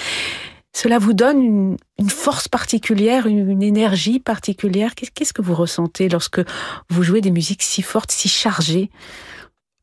Cela 0.73 0.99
vous 0.99 1.15
donne 1.15 1.77
une, 1.99 2.11
force 2.11 2.49
particulière, 2.49 3.27
une, 3.27 3.63
énergie 3.63 4.21
particulière. 4.21 4.95
Qu'est-ce 4.95 5.33
que 5.33 5.43
vous 5.43 5.55
ressentez 5.55 6.09
lorsque 6.09 6.41
vous 6.89 7.03
jouez 7.03 7.21
des 7.21 7.33
musiques 7.33 7.63
si 7.63 7.83
fortes, 7.83 8.13
si 8.13 8.29
chargées, 8.29 8.91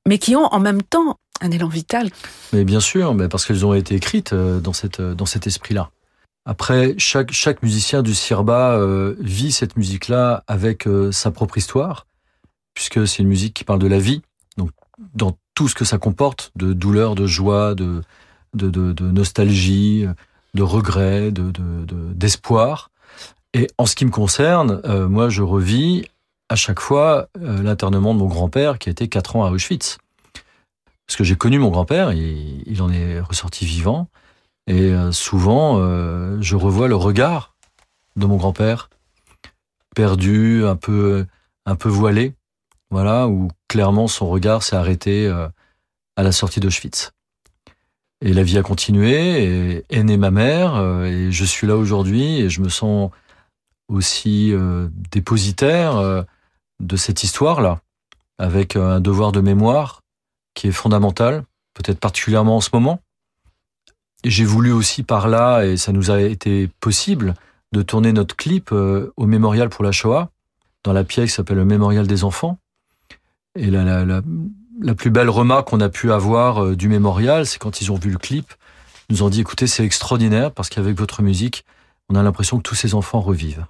mais 0.07 0.17
qui 0.17 0.35
ont 0.35 0.45
en 0.45 0.59
même 0.59 0.81
temps 0.81 1.19
un 1.41 1.51
élan 1.51 1.67
vital. 1.67 2.09
Mais 2.53 2.63
bien 2.63 2.79
sûr, 2.79 3.13
mais 3.13 3.27
parce 3.27 3.45
qu'elles 3.45 3.65
ont 3.65 3.73
été 3.73 3.95
écrites 3.95 4.33
euh, 4.33 4.59
dans, 4.59 4.73
cette, 4.73 4.99
euh, 4.99 5.13
dans 5.13 5.27
cet 5.27 5.45
esprit-là. 5.45 5.91
Après, 6.45 6.95
chaque, 6.97 7.31
chaque 7.31 7.61
musicien 7.61 8.01
du 8.01 8.15
Sirba 8.15 8.71
euh, 8.71 9.15
vit 9.19 9.51
cette 9.51 9.75
musique-là 9.75 10.43
avec 10.47 10.87
sa 11.11 11.29
propre 11.29 11.57
histoire, 11.57 12.07
puisque 12.73 13.05
c'est 13.05 13.21
une 13.21 13.27
musique 13.27 13.53
qui 13.53 13.65
parle 13.65 13.79
de 13.79 13.87
la 13.87 13.99
vie, 13.99 14.21
donc 14.55 14.71
dans 15.13 15.37
tout 15.55 15.67
ce 15.67 15.75
que 15.75 15.83
ça 15.83 15.97
comporte, 15.97 16.51
de 16.55 16.71
douleur, 16.71 17.15
de 17.15 17.27
joie, 17.27 17.75
de, 17.75 18.01
de, 18.53 18.69
de, 18.69 19.11
nostalgie, 19.11 20.05
de 20.53 20.63
regret, 20.63 21.31
de, 21.31 21.51
d'espoir. 22.13 22.91
Et 23.53 23.67
en 23.77 23.85
ce 23.85 23.95
qui 23.95 24.05
me 24.05 24.11
concerne, 24.11 24.81
moi, 25.09 25.27
je 25.27 25.41
revis 25.41 26.05
à 26.49 26.55
chaque 26.55 26.79
fois 26.79 27.27
l'internement 27.39 28.13
de 28.13 28.19
mon 28.19 28.27
grand-père 28.27 28.79
qui 28.79 28.89
a 28.89 28.91
été 28.91 29.07
quatre 29.07 29.35
ans 29.35 29.45
à 29.45 29.51
Auschwitz. 29.51 29.97
Parce 31.07 31.15
que 31.15 31.23
j'ai 31.23 31.37
connu 31.37 31.57
mon 31.57 31.69
grand-père, 31.69 32.11
il, 32.11 32.81
en 32.81 32.91
est 32.91 33.21
ressorti 33.21 33.65
vivant. 33.65 34.09
Et 34.67 34.91
euh, 34.91 35.13
souvent, 35.13 35.77
euh, 35.79 36.37
je 36.41 36.57
revois 36.57 36.89
le 36.89 36.97
regard 36.97 37.55
de 38.17 38.25
mon 38.25 38.35
grand-père, 38.35 38.89
perdu, 39.95 40.65
un 40.65 40.75
peu, 40.75 41.25
un 41.65 41.75
peu 41.75 41.87
voilé, 41.87 42.33
voilà, 42.89 43.29
où 43.29 43.47
clairement 43.69 44.07
son 44.07 44.27
regard 44.27 44.63
s'est 44.63 44.75
arrêté 44.75 45.25
euh, 45.27 45.47
à 46.17 46.23
la 46.23 46.33
sortie 46.33 46.59
d'Auschwitz. 46.59 47.13
Et 48.19 48.33
la 48.33 48.43
vie 48.43 48.57
a 48.57 48.63
continué, 48.63 49.43
et 49.43 49.85
est 49.89 50.03
née 50.03 50.17
ma 50.17 50.31
mère, 50.31 50.81
et 51.05 51.31
je 51.31 51.45
suis 51.45 51.67
là 51.67 51.77
aujourd'hui, 51.77 52.41
et 52.41 52.49
je 52.49 52.61
me 52.61 52.69
sens 52.69 53.11
aussi 53.87 54.51
dépositaire 55.11 56.25
de 56.79 56.95
cette 56.95 57.23
histoire-là, 57.23 57.79
avec 58.37 58.75
un 58.75 58.99
devoir 58.99 59.31
de 59.31 59.41
mémoire 59.41 60.01
qui 60.53 60.67
est 60.67 60.71
fondamental, 60.71 61.43
peut-être 61.73 61.99
particulièrement 61.99 62.57
en 62.57 62.61
ce 62.61 62.69
moment. 62.73 62.99
J'ai 64.23 64.45
voulu 64.45 64.71
aussi 64.71 65.03
par 65.03 65.27
là, 65.27 65.63
et 65.63 65.77
ça 65.77 65.91
nous 65.91 66.11
a 66.11 66.21
été 66.21 66.69
possible, 66.79 67.35
de 67.71 67.81
tourner 67.81 68.13
notre 68.13 68.35
clip 68.35 68.71
euh, 68.71 69.11
au 69.17 69.25
mémorial 69.25 69.69
pour 69.69 69.83
la 69.83 69.91
Shoah, 69.91 70.29
dans 70.83 70.93
la 70.93 71.03
pièce 71.03 71.31
qui 71.31 71.35
s'appelle 71.35 71.57
le 71.57 71.65
Mémorial 71.65 72.07
des 72.07 72.23
enfants. 72.23 72.57
Et 73.55 73.69
la 73.69 74.95
plus 74.95 75.09
belle 75.09 75.29
remarque 75.29 75.69
qu'on 75.69 75.81
a 75.81 75.89
pu 75.89 76.11
avoir 76.11 76.63
euh, 76.63 76.75
du 76.75 76.87
mémorial, 76.87 77.45
c'est 77.45 77.59
quand 77.59 77.81
ils 77.81 77.91
ont 77.91 77.95
vu 77.97 78.09
le 78.09 78.17
clip, 78.17 78.53
ils 79.09 79.13
nous 79.13 79.23
ont 79.23 79.29
dit 79.29 79.41
écoutez, 79.41 79.67
c'est 79.67 79.83
extraordinaire 79.83 80.51
parce 80.51 80.69
qu'avec 80.69 80.97
votre 80.97 81.21
musique, 81.21 81.65
on 82.09 82.15
a 82.15 82.23
l'impression 82.23 82.57
que 82.57 82.63
tous 82.63 82.75
ces 82.75 82.93
enfants 82.93 83.21
revivent. 83.21 83.65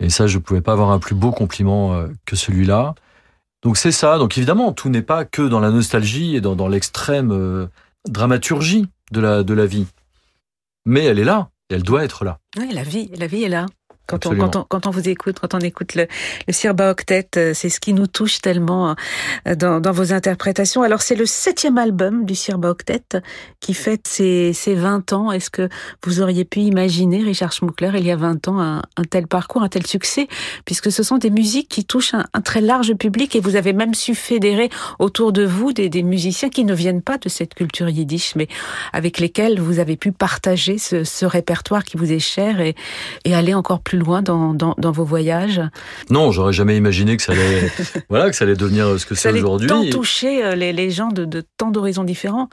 Et 0.00 0.10
ça, 0.10 0.26
je 0.26 0.38
ne 0.38 0.42
pouvais 0.42 0.60
pas 0.60 0.72
avoir 0.72 0.90
un 0.90 0.98
plus 0.98 1.14
beau 1.14 1.30
compliment 1.30 1.94
euh, 1.94 2.08
que 2.26 2.36
celui-là. 2.36 2.94
Donc 3.62 3.76
c'est 3.76 3.92
ça. 3.92 4.18
Donc 4.18 4.36
évidemment, 4.36 4.72
tout 4.72 4.88
n'est 4.88 5.02
pas 5.02 5.24
que 5.24 5.42
dans 5.42 5.60
la 5.60 5.70
nostalgie 5.70 6.36
et 6.36 6.40
dans, 6.40 6.68
l'extrême 6.68 7.32
euh, 7.32 7.66
dramaturgie 8.08 8.86
de 9.12 9.20
la, 9.20 9.42
de 9.42 9.54
la 9.54 9.66
vie. 9.66 9.86
Mais 10.84 11.04
elle 11.04 11.18
est 11.18 11.24
là, 11.24 11.48
elle 11.70 11.82
doit 11.82 12.04
être 12.04 12.24
là. 12.24 12.38
Oui, 12.58 12.70
la 12.72 12.82
vie, 12.82 13.10
la 13.16 13.26
vie 13.26 13.44
est 13.44 13.48
là. 13.48 13.66
Quand 14.06 14.26
on, 14.26 14.36
quand 14.36 14.56
on, 14.56 14.64
quand, 14.64 14.86
on, 14.86 14.90
vous 14.90 15.08
écoute, 15.08 15.38
quand 15.40 15.54
on 15.54 15.60
écoute 15.60 15.94
le, 15.94 16.06
le 16.46 16.52
Sirba 16.52 16.90
Octet, 16.90 17.26
euh, 17.36 17.52
c'est 17.54 17.70
ce 17.70 17.80
qui 17.80 17.94
nous 17.94 18.06
touche 18.06 18.42
tellement 18.42 18.94
euh, 19.48 19.54
dans, 19.54 19.80
dans 19.80 19.92
vos 19.92 20.12
interprétations. 20.12 20.82
Alors, 20.82 21.00
c'est 21.00 21.14
le 21.14 21.24
septième 21.24 21.78
album 21.78 22.26
du 22.26 22.34
Sirba 22.34 22.68
Octet 22.70 23.02
qui 23.60 23.72
fête 23.72 24.06
ses, 24.06 24.52
ses 24.52 24.74
20 24.74 25.14
ans. 25.14 25.32
Est-ce 25.32 25.48
que 25.48 25.70
vous 26.04 26.20
auriez 26.20 26.44
pu 26.44 26.60
imaginer, 26.60 27.22
Richard 27.22 27.52
Schmuckler, 27.52 27.92
il 27.94 28.04
y 28.04 28.10
a 28.10 28.16
20 28.16 28.48
ans, 28.48 28.60
un, 28.60 28.82
un, 28.96 29.04
tel 29.04 29.26
parcours, 29.26 29.62
un 29.62 29.68
tel 29.68 29.86
succès? 29.86 30.28
Puisque 30.66 30.92
ce 30.92 31.02
sont 31.02 31.16
des 31.16 31.30
musiques 31.30 31.68
qui 31.68 31.86
touchent 31.86 32.12
un, 32.12 32.26
un, 32.34 32.42
très 32.42 32.60
large 32.60 32.92
public 32.94 33.34
et 33.36 33.40
vous 33.40 33.56
avez 33.56 33.72
même 33.72 33.94
su 33.94 34.14
fédérer 34.14 34.68
autour 34.98 35.32
de 35.32 35.44
vous 35.44 35.72
des, 35.72 35.88
des, 35.88 36.02
musiciens 36.02 36.50
qui 36.50 36.64
ne 36.64 36.74
viennent 36.74 37.02
pas 37.02 37.16
de 37.16 37.30
cette 37.30 37.54
culture 37.54 37.88
yiddish, 37.88 38.34
mais 38.36 38.48
avec 38.92 39.18
lesquels 39.18 39.58
vous 39.60 39.78
avez 39.78 39.96
pu 39.96 40.12
partager 40.12 40.76
ce, 40.76 41.04
ce 41.04 41.24
répertoire 41.24 41.84
qui 41.84 41.96
vous 41.96 42.12
est 42.12 42.18
cher 42.18 42.60
et, 42.60 42.74
et 43.24 43.34
aller 43.34 43.54
encore 43.54 43.80
plus 43.80 43.93
loin 43.94 44.22
dans, 44.22 44.54
dans, 44.54 44.74
dans 44.78 44.92
vos 44.92 45.04
voyages 45.04 45.60
Non, 46.10 46.30
j'aurais 46.30 46.52
jamais 46.52 46.76
imaginé 46.76 47.16
que 47.16 47.22
ça 47.22 47.32
allait, 47.32 47.70
voilà, 48.08 48.30
que 48.30 48.36
ça 48.36 48.44
allait 48.44 48.56
devenir 48.56 48.98
ce 48.98 49.06
que 49.06 49.14
c'est 49.14 49.32
aujourd'hui. 49.32 49.68
Tant 49.68 49.88
toucher 49.90 50.44
euh, 50.44 50.54
les, 50.54 50.72
les 50.72 50.90
gens 50.90 51.08
de, 51.08 51.24
de 51.24 51.42
tant 51.56 51.70
d'horizons 51.70 52.04
différents. 52.04 52.48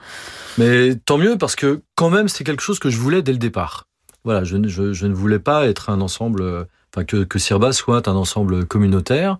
Mais 0.58 0.94
tant 0.94 1.18
mieux 1.18 1.36
parce 1.38 1.56
que 1.56 1.82
quand 1.94 2.10
même 2.10 2.28
c'est 2.28 2.44
quelque 2.44 2.62
chose 2.62 2.78
que 2.78 2.90
je 2.90 2.98
voulais 2.98 3.22
dès 3.22 3.32
le 3.32 3.38
départ. 3.38 3.86
Voilà, 4.24 4.44
je, 4.44 4.56
je, 4.68 4.92
je 4.92 5.06
ne 5.06 5.14
voulais 5.14 5.40
pas 5.40 5.66
être 5.66 5.90
un 5.90 6.00
ensemble, 6.00 6.66
enfin 6.94 7.04
que, 7.04 7.24
que 7.24 7.38
Sirba 7.38 7.72
soit 7.72 8.08
un 8.08 8.14
ensemble 8.14 8.66
communautaire. 8.66 9.38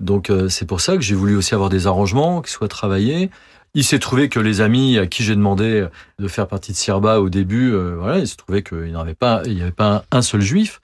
Donc 0.00 0.30
euh, 0.30 0.48
c'est 0.48 0.66
pour 0.66 0.80
ça 0.80 0.96
que 0.96 1.02
j'ai 1.02 1.14
voulu 1.14 1.36
aussi 1.36 1.54
avoir 1.54 1.70
des 1.70 1.86
arrangements 1.86 2.40
qui 2.42 2.52
soient 2.52 2.68
travaillés. 2.68 3.30
Il 3.74 3.84
s'est 3.84 3.98
trouvé 3.98 4.28
que 4.28 4.40
les 4.40 4.60
amis 4.60 4.98
à 4.98 5.06
qui 5.06 5.22
j'ai 5.22 5.34
demandé 5.34 5.86
de 6.18 6.28
faire 6.28 6.46
partie 6.46 6.72
de 6.72 6.76
Sirba 6.76 7.20
au 7.20 7.28
début, 7.28 7.72
euh, 7.72 7.96
voilà, 7.98 8.18
il 8.18 8.26
s'est 8.26 8.36
trouvé 8.36 8.62
qu'il 8.62 8.84
n'y 8.84 8.94
avait 8.94 9.14
pas, 9.14 9.42
il 9.44 9.58
y 9.58 9.62
avait 9.62 9.72
pas 9.72 10.04
un 10.10 10.22
seul 10.22 10.40
juif. 10.40 10.80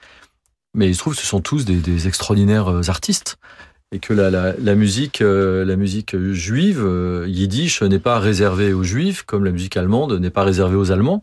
Mais 0.75 0.89
il 0.89 0.95
se 0.95 0.99
trouve 0.99 1.15
que 1.15 1.21
ce 1.21 1.27
sont 1.27 1.41
tous 1.41 1.65
des, 1.65 2.07
extraordinaires 2.09 2.69
euh, 2.69 2.89
artistes 2.89 3.39
et 3.93 4.01
que 4.01 4.13
la, 4.13 4.75
musique, 4.75 5.21
euh, 5.21 5.65
la 5.65 5.77
musique 5.77 6.17
juive, 6.33 6.83
euh, 6.85 7.27
yiddish, 7.29 7.81
n'est 7.83 8.01
pas 8.01 8.19
réservée 8.19 8.73
aux 8.73 8.83
juifs, 8.83 9.23
comme 9.23 9.45
la 9.45 9.53
musique 9.53 9.77
allemande 9.77 10.19
n'est 10.19 10.31
pas 10.31 10.43
réservée 10.43 10.75
aux 10.75 10.91
Allemands. 10.91 11.23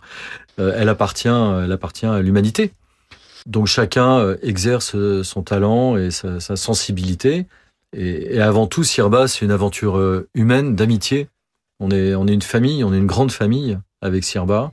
Elle 0.58 0.90
appartient, 0.90 1.28
elle 1.28 1.72
appartient 1.72 2.06
à 2.06 2.22
l'humanité. 2.22 2.72
Donc 3.48 3.66
chacun 3.66 4.36
exerce 4.44 4.96
son 5.24 5.42
talent 5.42 5.98
et 5.98 6.12
sa, 6.12 6.40
sensibilité. 6.40 7.48
Et, 7.94 8.40
avant 8.40 8.68
tout, 8.68 8.84
Sirba, 8.84 9.28
c'est 9.28 9.44
une 9.44 9.52
aventure 9.52 10.24
humaine, 10.36 10.76
d'amitié. 10.76 11.30
On 11.80 11.90
est, 11.90 12.14
on 12.14 12.28
est 12.28 12.34
une 12.34 12.44
famille, 12.44 12.84
on 12.84 12.94
est 12.94 12.98
une 12.98 13.08
grande 13.08 13.32
famille 13.32 13.80
avec 14.02 14.24
Sirba. 14.24 14.72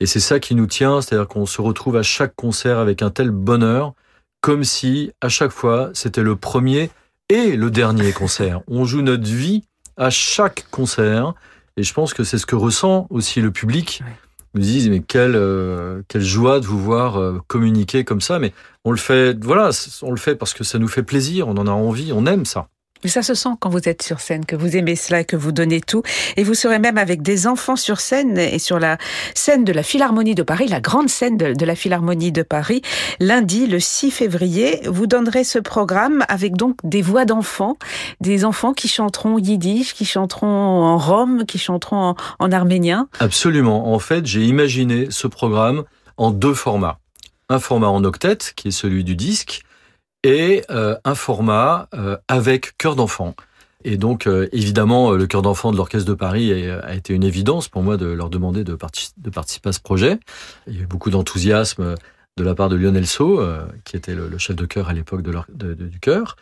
Et 0.00 0.06
c'est 0.06 0.20
ça 0.20 0.40
qui 0.40 0.54
nous 0.54 0.66
tient, 0.66 1.02
c'est-à-dire 1.02 1.28
qu'on 1.28 1.46
se 1.46 1.60
retrouve 1.60 1.96
à 1.96 2.02
chaque 2.02 2.34
concert 2.34 2.78
avec 2.78 3.02
un 3.02 3.10
tel 3.10 3.30
bonheur 3.30 3.92
comme 4.40 4.64
si 4.64 5.10
à 5.20 5.28
chaque 5.28 5.50
fois 5.50 5.90
c'était 5.94 6.22
le 6.22 6.36
premier 6.36 6.90
et 7.28 7.56
le 7.56 7.70
dernier 7.70 8.12
concert. 8.12 8.62
On 8.68 8.84
joue 8.84 9.02
notre 9.02 9.26
vie 9.26 9.64
à 9.96 10.10
chaque 10.10 10.66
concert 10.70 11.34
et 11.76 11.82
je 11.82 11.92
pense 11.92 12.14
que 12.14 12.24
c'est 12.24 12.38
ce 12.38 12.46
que 12.46 12.56
ressent 12.56 13.06
aussi 13.10 13.40
le 13.40 13.50
public. 13.50 14.02
Ils 14.54 14.60
nous 14.60 14.66
disent 14.66 14.88
mais 14.88 15.00
quelle 15.00 15.36
euh, 15.36 16.02
quelle 16.08 16.22
joie 16.22 16.60
de 16.60 16.66
vous 16.66 16.82
voir 16.82 17.20
euh, 17.20 17.40
communiquer 17.48 18.04
comme 18.04 18.20
ça 18.20 18.38
mais 18.38 18.52
on 18.84 18.90
le 18.90 18.96
fait 18.96 19.36
voilà, 19.42 19.70
on 20.02 20.10
le 20.10 20.16
fait 20.16 20.34
parce 20.34 20.54
que 20.54 20.64
ça 20.64 20.78
nous 20.78 20.88
fait 20.88 21.02
plaisir, 21.02 21.48
on 21.48 21.56
en 21.56 21.66
a 21.66 21.72
envie, 21.72 22.12
on 22.12 22.26
aime 22.26 22.44
ça. 22.44 22.68
Mais 23.04 23.10
ça 23.10 23.22
se 23.22 23.34
sent 23.34 23.50
quand 23.60 23.70
vous 23.70 23.88
êtes 23.88 24.02
sur 24.02 24.20
scène, 24.20 24.44
que 24.44 24.56
vous 24.56 24.76
aimez 24.76 24.96
cela, 24.96 25.24
que 25.24 25.36
vous 25.36 25.52
donnez 25.52 25.80
tout. 25.80 26.02
Et 26.36 26.42
vous 26.42 26.54
serez 26.54 26.78
même 26.78 26.98
avec 26.98 27.22
des 27.22 27.46
enfants 27.46 27.76
sur 27.76 28.00
scène 28.00 28.38
et 28.38 28.58
sur 28.58 28.78
la 28.78 28.98
scène 29.34 29.64
de 29.64 29.72
la 29.72 29.82
Philharmonie 29.82 30.34
de 30.34 30.42
Paris, 30.42 30.68
la 30.68 30.80
grande 30.80 31.08
scène 31.08 31.36
de, 31.36 31.64
la 31.64 31.74
Philharmonie 31.74 32.32
de 32.32 32.42
Paris, 32.42 32.82
lundi, 33.20 33.66
le 33.66 33.80
6 33.80 34.10
février. 34.10 34.80
Vous 34.86 35.06
donnerez 35.06 35.44
ce 35.44 35.58
programme 35.58 36.24
avec 36.28 36.56
donc 36.56 36.76
des 36.84 37.02
voix 37.02 37.24
d'enfants, 37.24 37.76
des 38.20 38.44
enfants 38.44 38.72
qui 38.72 38.88
chanteront 38.88 39.38
yiddish, 39.38 39.94
qui 39.94 40.04
chanteront 40.04 40.46
en 40.46 40.98
rome, 40.98 41.44
qui 41.46 41.58
chanteront 41.58 42.10
en, 42.10 42.16
en 42.38 42.52
arménien. 42.52 43.08
Absolument. 43.20 43.92
En 43.92 43.98
fait, 43.98 44.26
j'ai 44.26 44.44
imaginé 44.44 45.06
ce 45.10 45.26
programme 45.26 45.84
en 46.16 46.30
deux 46.30 46.54
formats. 46.54 46.98
Un 47.48 47.58
format 47.58 47.88
en 47.88 48.04
octet, 48.04 48.38
qui 48.56 48.68
est 48.68 48.72
celui 48.72 49.04
du 49.04 49.16
disque, 49.16 49.62
et 50.24 50.64
euh, 50.70 50.96
un 51.04 51.14
format 51.14 51.88
euh, 51.94 52.16
avec 52.28 52.76
chœur 52.76 52.96
d'enfant. 52.96 53.34
Et 53.84 53.96
donc, 53.96 54.26
euh, 54.26 54.48
évidemment, 54.52 55.12
le 55.12 55.26
chœur 55.26 55.42
d'enfant 55.42 55.70
de 55.70 55.76
l'Orchestre 55.76 56.08
de 56.08 56.14
Paris 56.14 56.52
a, 56.52 56.94
été 56.94 57.14
une 57.14 57.22
évidence 57.22 57.68
pour 57.68 57.82
moi 57.82 57.96
de 57.96 58.06
leur 58.06 58.28
demander 58.28 58.64
de, 58.64 58.74
participer 58.74 59.68
à 59.68 59.72
ce 59.72 59.80
projet. 59.80 60.18
Il 60.66 60.76
y 60.76 60.80
a 60.80 60.82
eu 60.82 60.86
beaucoup 60.86 61.10
d'enthousiasme 61.10 61.94
de 62.36 62.44
la 62.44 62.54
part 62.54 62.68
de 62.68 62.76
Lionel 62.76 63.06
So, 63.06 63.40
qui 63.84 63.96
était 63.96 64.14
le, 64.14 64.36
chef 64.38 64.56
de 64.56 64.66
chœur 64.66 64.88
à 64.88 64.92
l'époque 64.92 65.22
du 65.22 66.00
chœur. 66.00 66.36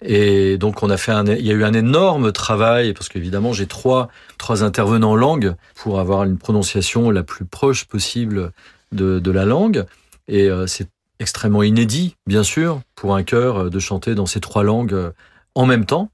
Et 0.00 0.58
donc, 0.58 0.82
on 0.84 0.90
a 0.90 0.96
fait 0.96 1.12
un, 1.12 1.26
il 1.26 1.44
y 1.44 1.50
a 1.50 1.54
eu 1.54 1.64
un 1.64 1.72
énorme 1.72 2.30
travail 2.30 2.92
parce 2.92 3.08
qu'évidemment, 3.08 3.52
j'ai 3.52 3.66
trois, 3.66 4.08
trois 4.38 4.62
intervenants 4.62 5.12
en 5.12 5.16
langue 5.16 5.56
pour 5.74 5.98
avoir 5.98 6.22
une 6.22 6.38
prononciation 6.38 7.10
la 7.10 7.24
plus 7.24 7.46
proche 7.46 7.84
possible 7.86 8.52
de, 8.92 9.18
de 9.18 9.30
la 9.32 9.44
langue. 9.44 9.86
Et 10.28 10.48
c'est 10.66 10.88
extrêmement 11.20 11.62
inédit, 11.62 12.16
bien 12.26 12.42
sûr, 12.42 12.80
pour 12.94 13.14
un 13.14 13.22
chœur 13.22 13.56
euh, 13.56 13.70
de 13.70 13.78
chanter 13.78 14.14
dans 14.14 14.26
ces 14.26 14.40
trois 14.40 14.62
langues 14.62 14.94
euh, 14.94 15.10
en 15.54 15.66
même 15.66 15.86
temps, 15.86 16.10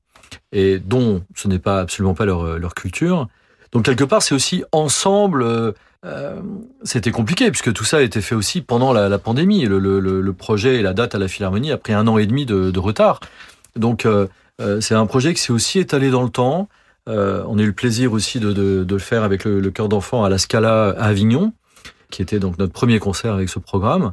et 0.52 0.78
dont 0.78 1.22
ce 1.34 1.48
n'est 1.48 1.58
pas 1.58 1.80
absolument 1.80 2.14
pas 2.14 2.24
leur, 2.24 2.44
euh, 2.44 2.68
culture. 2.74 3.28
Donc 3.72 3.84
quelque 3.84 4.04
part, 4.04 4.22
c'est 4.22 4.34
aussi 4.34 4.64
ensemble. 4.72 5.74
C'était 6.82 7.12
compliqué 7.12 7.50
puisque 7.50 7.72
tout 7.72 7.84
ça 7.84 7.98
a 7.98 8.00
été 8.02 8.20
fait 8.20 8.34
aussi 8.34 8.60
pendant 8.60 8.92
la, 8.92 9.18
pandémie. 9.18 9.64
Le, 9.64 10.32
projet 10.32 10.76
et 10.76 10.82
la 10.82 10.92
date 10.92 11.14
à 11.14 11.18
la 11.18 11.26
Philharmonie 11.26 11.70
a 11.70 11.78
pris 11.78 11.94
un 11.94 12.06
an 12.06 12.18
et 12.18 12.26
demi 12.26 12.44
de, 12.44 12.78
retard. 12.78 13.20
Donc 13.74 14.06
c'est 14.80 14.94
un 14.94 15.06
projet 15.06 15.32
qui 15.32 15.40
s'est 15.40 15.54
aussi 15.54 15.78
étalé 15.78 16.10
dans 16.10 16.22
le 16.22 16.28
temps. 16.28 16.68
On 17.06 17.58
a 17.58 17.62
eu 17.62 17.66
le 17.66 17.72
plaisir 17.72 18.12
aussi 18.12 18.40
de, 18.40 18.86
le 18.86 18.98
faire 18.98 19.22
avec 19.22 19.44
le, 19.44 19.60
le 19.60 19.70
chœur 19.70 19.88
d'enfant 19.88 20.22
à 20.22 20.28
la 20.28 20.36
Scala 20.36 20.90
à 20.90 21.04
Avignon, 21.04 21.54
qui 22.10 22.20
était 22.20 22.40
donc 22.40 22.58
notre 22.58 22.74
premier 22.74 22.98
concert 22.98 23.32
avec 23.32 23.48
ce 23.48 23.58
programme. 23.58 24.12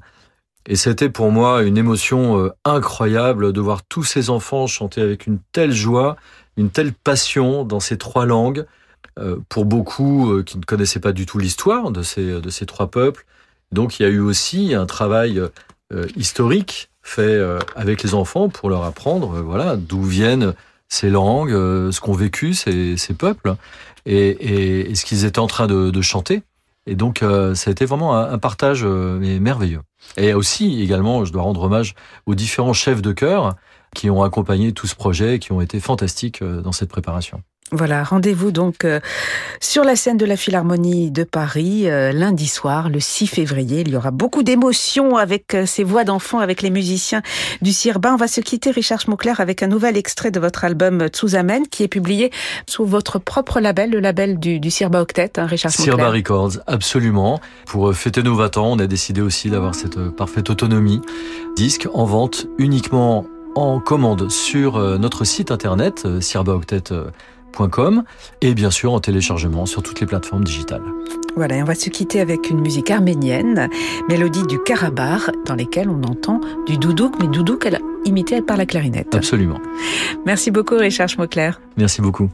Et 0.65 0.75
c'était 0.75 1.09
pour 1.09 1.31
moi 1.31 1.63
une 1.63 1.77
émotion 1.77 2.39
euh, 2.39 2.51
incroyable 2.65 3.53
de 3.53 3.61
voir 3.61 3.83
tous 3.83 4.03
ces 4.03 4.29
enfants 4.29 4.67
chanter 4.67 5.01
avec 5.01 5.25
une 5.25 5.39
telle 5.51 5.71
joie, 5.71 6.17
une 6.57 6.69
telle 6.69 6.93
passion 6.93 7.63
dans 7.63 7.79
ces 7.79 7.97
trois 7.97 8.25
langues. 8.25 8.65
Euh, 9.17 9.37
pour 9.49 9.65
beaucoup 9.65 10.31
euh, 10.31 10.43
qui 10.43 10.57
ne 10.57 10.63
connaissaient 10.63 10.99
pas 10.99 11.11
du 11.11 11.25
tout 11.25 11.39
l'histoire 11.39 11.91
de 11.91 12.03
ces, 12.03 12.39
de 12.39 12.49
ces 12.49 12.65
trois 12.65 12.87
peuples. 12.87 13.25
Donc 13.71 13.99
il 13.99 14.03
y 14.03 14.05
a 14.05 14.09
eu 14.09 14.19
aussi 14.19 14.73
un 14.73 14.85
travail 14.85 15.41
historique 16.15 16.89
fait 17.01 17.39
avec 17.75 18.03
les 18.03 18.13
enfants 18.13 18.49
pour 18.49 18.69
leur 18.69 18.83
apprendre 18.83 19.41
voilà 19.41 19.75
d'où 19.75 20.03
viennent 20.03 20.53
ces 20.87 21.09
langues, 21.09 21.51
ce 21.51 21.99
qu'ont 21.99 22.13
vécu 22.13 22.53
ces, 22.53 22.97
ces 22.97 23.13
peuples 23.13 23.55
et, 24.07 24.93
ce 24.95 25.05
qu'ils 25.05 25.25
étaient 25.25 25.39
en 25.39 25.47
train 25.47 25.67
de 25.67 26.01
chanter. 26.01 26.41
Et 26.85 26.95
donc 26.95 27.19
ça 27.19 27.69
a 27.69 27.71
été 27.71 27.85
vraiment 27.85 28.15
un, 28.15 28.37
partage 28.39 28.83
merveilleux. 28.83 29.81
Et 30.17 30.33
aussi, 30.33 30.81
également, 30.81 31.23
je 31.25 31.31
dois 31.31 31.43
rendre 31.43 31.61
hommage 31.63 31.93
aux 32.25 32.35
différents 32.35 32.73
chefs 32.73 33.01
de 33.01 33.11
chœur 33.11 33.55
qui 33.95 34.09
ont 34.09 34.23
accompagné 34.23 34.71
tout 34.71 34.87
ce 34.87 34.95
projet 34.95 35.35
et 35.35 35.39
qui 35.39 35.51
ont 35.51 35.61
été 35.61 35.79
fantastiques 35.79 36.41
euh, 36.41 36.61
dans 36.61 36.71
cette 36.71 36.89
préparation. 36.89 37.41
Voilà, 37.71 38.03
rendez-vous 38.03 38.51
donc 38.51 38.83
euh, 38.83 38.99
sur 39.59 39.83
la 39.83 39.95
scène 39.95 40.17
de 40.17 40.25
la 40.25 40.35
Philharmonie 40.35 41.11
de 41.11 41.23
Paris 41.23 41.87
euh, 41.87 42.11
lundi 42.11 42.47
soir, 42.47 42.89
le 42.89 42.99
6 42.99 43.27
février. 43.27 43.81
Il 43.81 43.89
y 43.89 43.95
aura 43.95 44.09
beaucoup 44.09 44.41
d'émotions 44.41 45.17
avec 45.17 45.55
ces 45.67 45.83
voix 45.83 46.03
d'enfants, 46.03 46.39
avec 46.39 46.63
les 46.63 46.71
musiciens 46.71 47.21
du 47.61 47.71
Cirba. 47.71 48.11
On 48.11 48.17
va 48.17 48.27
se 48.27 48.41
quitter, 48.41 48.71
Richard 48.71 49.01
Schmuckler, 49.01 49.33
avec 49.37 49.61
un 49.61 49.67
nouvel 49.67 49.97
extrait 49.97 50.31
de 50.31 50.39
votre 50.39 50.63
album 50.63 51.07
Tsuzamen 51.09 51.67
qui 51.67 51.83
est 51.83 51.87
publié 51.87 52.31
sous 52.65 52.85
votre 52.85 53.19
propre 53.19 53.59
label, 53.59 53.91
le 53.91 53.99
label 53.99 54.39
du, 54.39 54.59
du 54.59 54.71
Cirba 54.71 55.01
Octet, 55.01 55.33
hein, 55.37 55.45
Richard. 55.45 55.71
Cirba 55.71 56.09
Records, 56.09 56.53
absolument. 56.65 57.39
Pour 57.67 57.93
fêter 57.93 58.23
nos 58.23 58.35
20 58.35 58.57
ans, 58.57 58.71
on 58.71 58.79
a 58.79 58.87
décidé 58.87 59.21
aussi 59.21 59.51
d'avoir 59.51 59.75
cette 59.75 59.99
parfaite 60.15 60.49
autonomie. 60.49 61.01
Disque 61.55 61.87
en 61.93 62.05
vente 62.05 62.47
uniquement 62.57 63.27
en 63.55 63.79
commande 63.79 64.29
sur 64.31 64.79
notre 64.99 65.23
site 65.23 65.51
internet, 65.51 66.07
et 68.41 68.53
bien 68.53 68.71
sûr 68.71 68.93
en 68.93 68.99
téléchargement 68.99 69.65
sur 69.65 69.83
toutes 69.83 69.99
les 69.99 70.07
plateformes 70.07 70.43
digitales. 70.43 70.83
Voilà, 71.35 71.57
et 71.57 71.61
on 71.61 71.65
va 71.65 71.75
se 71.75 71.89
quitter 71.89 72.19
avec 72.19 72.49
une 72.49 72.61
musique 72.61 72.89
arménienne, 72.89 73.69
mélodie 74.07 74.43
du 74.43 74.59
karabar, 74.59 75.31
dans 75.45 75.55
lesquelles 75.55 75.89
on 75.89 76.01
entend 76.03 76.41
du 76.67 76.77
doudouk, 76.77 77.13
mais 77.19 77.27
doudouk 77.27 77.67
imité 78.05 78.41
par 78.41 78.57
la 78.57 78.65
clarinette. 78.65 79.13
Absolument. 79.13 79.59
Merci 80.25 80.51
beaucoup 80.51 80.75
Richard 80.75 81.09
Schmockler. 81.09 81.51
Merci 81.77 82.01
beaucoup. 82.01 82.29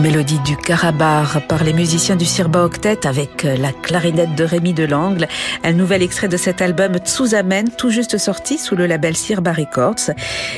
Mélodies 0.00 0.38
du 0.40 0.56
Carabar 0.56 1.42
par 1.46 1.62
les 1.62 1.72
musiciens 1.72 2.16
du 2.16 2.24
Sirba 2.24 2.64
Octet 2.64 3.06
avec 3.06 3.44
euh, 3.44 3.56
la 3.56 3.72
clarinette 3.72 4.34
de 4.34 4.44
Rémi 4.44 4.72
Delangle. 4.72 5.28
Un 5.62 5.72
nouvel 5.72 6.02
extrait 6.02 6.28
de 6.28 6.36
cet 6.36 6.62
album 6.62 6.96
Tsuzamen, 6.96 7.70
tout 7.76 7.90
juste 7.90 8.16
sorti 8.16 8.56
sous 8.56 8.76
le 8.76 8.86
label 8.86 9.16
Sirba 9.16 9.52
Records. 9.52 10.14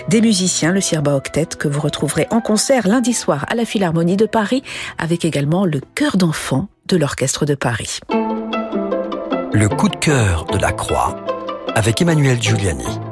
Des 0.09 0.21
musiciens, 0.21 0.71
le 0.71 0.81
Sirba 0.81 1.17
Octet, 1.17 1.47
que 1.59 1.67
vous 1.67 1.81
retrouverez 1.81 2.29
en 2.31 2.41
concert 2.41 2.87
lundi 2.87 3.13
soir 3.13 3.45
à 3.49 3.55
la 3.55 3.65
Philharmonie 3.65 4.17
de 4.17 4.27
Paris 4.27 4.63
avec 4.99 5.25
également 5.25 5.65
le 5.65 5.81
chœur 5.95 6.17
d'enfant 6.17 6.69
de 6.87 6.97
l'Orchestre 6.97 7.45
de 7.45 7.55
Paris. 7.55 7.99
Le 9.53 9.69
coup 9.69 9.89
de 9.89 9.97
cœur 9.97 10.47
de 10.53 10.59
la 10.59 10.73
Croix 10.73 11.17
avec 11.75 12.01
Emmanuel 12.01 12.41
Giuliani. 12.41 13.12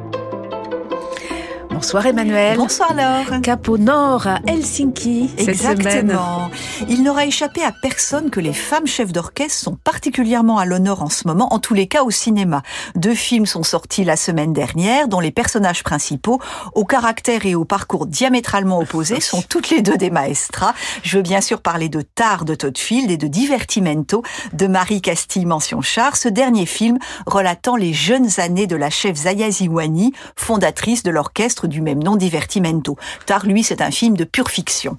Bonsoir 1.80 2.04
Emmanuel. 2.04 2.58
Bonsoir 2.58 2.92
Laure. 2.92 3.40
Cap 3.40 3.66
au 3.66 3.78
nord 3.78 4.26
à 4.26 4.40
Helsinki 4.46 5.30
cette 5.34 5.48
Exactement. 5.48 6.50
Il 6.90 7.02
n'aura 7.02 7.24
échappé 7.24 7.64
à 7.64 7.72
personne 7.72 8.28
que 8.28 8.38
les 8.38 8.52
femmes 8.52 8.86
chefs 8.86 9.12
d'orchestre 9.12 9.64
sont 9.64 9.76
particulièrement 9.82 10.58
à 10.58 10.66
l'honneur 10.66 11.02
en 11.02 11.08
ce 11.08 11.26
moment, 11.26 11.54
en 11.54 11.58
tous 11.58 11.72
les 11.72 11.86
cas 11.86 12.02
au 12.02 12.10
cinéma. 12.10 12.60
Deux 12.96 13.14
films 13.14 13.46
sont 13.46 13.62
sortis 13.62 14.04
la 14.04 14.16
semaine 14.16 14.52
dernière 14.52 15.08
dont 15.08 15.20
les 15.20 15.30
personnages 15.30 15.82
principaux, 15.82 16.38
au 16.74 16.84
caractère 16.84 17.46
et 17.46 17.54
au 17.54 17.64
parcours 17.64 18.04
diamétralement 18.04 18.78
opposés, 18.78 19.20
sont 19.20 19.40
toutes 19.40 19.70
les 19.70 19.80
deux 19.80 19.96
des 19.96 20.10
maestras. 20.10 20.74
Je 21.02 21.16
veux 21.16 21.22
bien 21.22 21.40
sûr 21.40 21.62
parler 21.62 21.88
de 21.88 22.02
Tar 22.02 22.44
de 22.44 22.54
Todd 22.54 22.76
Field 22.76 23.10
et 23.10 23.16
de 23.16 23.26
Divertimento 23.26 24.22
de 24.52 24.66
Marie 24.66 25.00
Castille 25.00 25.46
Mention 25.46 25.80
Char, 25.80 26.18
ce 26.18 26.28
dernier 26.28 26.66
film 26.66 26.98
relatant 27.24 27.76
les 27.76 27.94
jeunes 27.94 28.28
années 28.36 28.66
de 28.66 28.76
la 28.76 28.90
chef 28.90 29.16
Zaya 29.16 29.50
Ziwani, 29.50 30.12
fondatrice 30.36 31.02
de 31.02 31.10
l'orchestre 31.10 31.68
du 31.70 31.80
même 31.80 32.02
nom, 32.02 32.16
Divertimento. 32.16 32.96
Tar, 33.24 33.46
lui, 33.46 33.62
c'est 33.62 33.80
un 33.80 33.90
film 33.90 34.16
de 34.16 34.24
pure 34.24 34.50
fiction. 34.50 34.98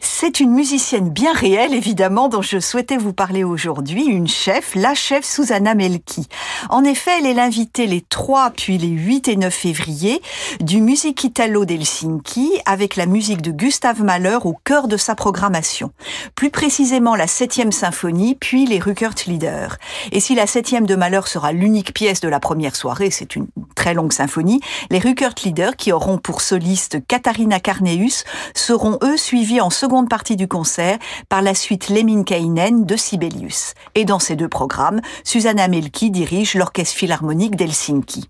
C'est 0.00 0.40
une 0.40 0.52
musicienne 0.52 1.10
bien 1.10 1.34
réelle, 1.34 1.74
évidemment, 1.74 2.30
dont 2.30 2.40
je 2.40 2.58
souhaitais 2.58 2.96
vous 2.96 3.12
parler 3.12 3.44
aujourd'hui, 3.44 4.06
une 4.06 4.28
chef, 4.28 4.74
la 4.74 4.94
chef 4.94 5.26
Susanna 5.26 5.74
Melki. 5.74 6.26
En 6.70 6.84
effet, 6.84 7.10
elle 7.18 7.26
est 7.26 7.34
l'invitée 7.34 7.86
les 7.86 8.00
3 8.00 8.50
puis 8.56 8.78
les 8.78 8.88
8 8.88 9.28
et 9.28 9.36
9 9.36 9.52
février 9.52 10.22
du 10.60 10.80
Music 10.80 11.22
Italo 11.24 11.64
d'Helsinki 11.64 12.50
avec 12.64 12.96
la 12.96 13.06
musique 13.06 13.42
de 13.42 13.50
Gustave 13.50 14.02
Mahler 14.02 14.38
au 14.44 14.54
cœur 14.64 14.88
de 14.88 14.96
sa 14.96 15.14
programmation. 15.14 15.90
Plus 16.34 16.50
précisément 16.50 17.16
la 17.16 17.26
7e 17.26 17.72
symphonie 17.72 18.36
puis 18.38 18.66
les 18.66 18.78
Ruckert 18.78 19.14
Lieder. 19.26 19.68
Et 20.12 20.20
si 20.20 20.34
la 20.34 20.44
7e 20.44 20.86
de 20.86 20.94
Mahler 20.94 21.22
sera 21.26 21.52
l'unique 21.52 21.92
pièce 21.92 22.20
de 22.20 22.28
la 22.28 22.40
première 22.40 22.76
soirée, 22.76 23.10
c'est 23.10 23.34
une 23.34 23.46
très 23.74 23.94
longue 23.94 24.12
symphonie, 24.12 24.60
les 24.90 24.98
Ruckert 24.98 25.34
Lieder 25.44 25.70
qui 25.76 25.92
auront 25.92 26.03
pour 26.22 26.42
soliste 26.42 26.98
Katharina 27.06 27.60
Carneus 27.60 28.24
seront 28.54 28.98
eux 29.02 29.16
suivis 29.16 29.60
en 29.60 29.70
seconde 29.70 30.08
partie 30.08 30.36
du 30.36 30.46
concert 30.46 30.98
par 31.28 31.40
la 31.40 31.54
suite 31.54 31.88
Lemminkäinen 31.88 32.84
de 32.84 32.96
Sibelius. 32.96 33.72
Et 33.94 34.04
dans 34.04 34.18
ces 34.18 34.36
deux 34.36 34.48
programmes, 34.48 35.00
Susanna 35.24 35.66
Melki 35.66 36.10
dirige 36.10 36.54
l'Orchestre 36.56 36.96
Philharmonique 36.96 37.56
d'Helsinki. 37.56 38.28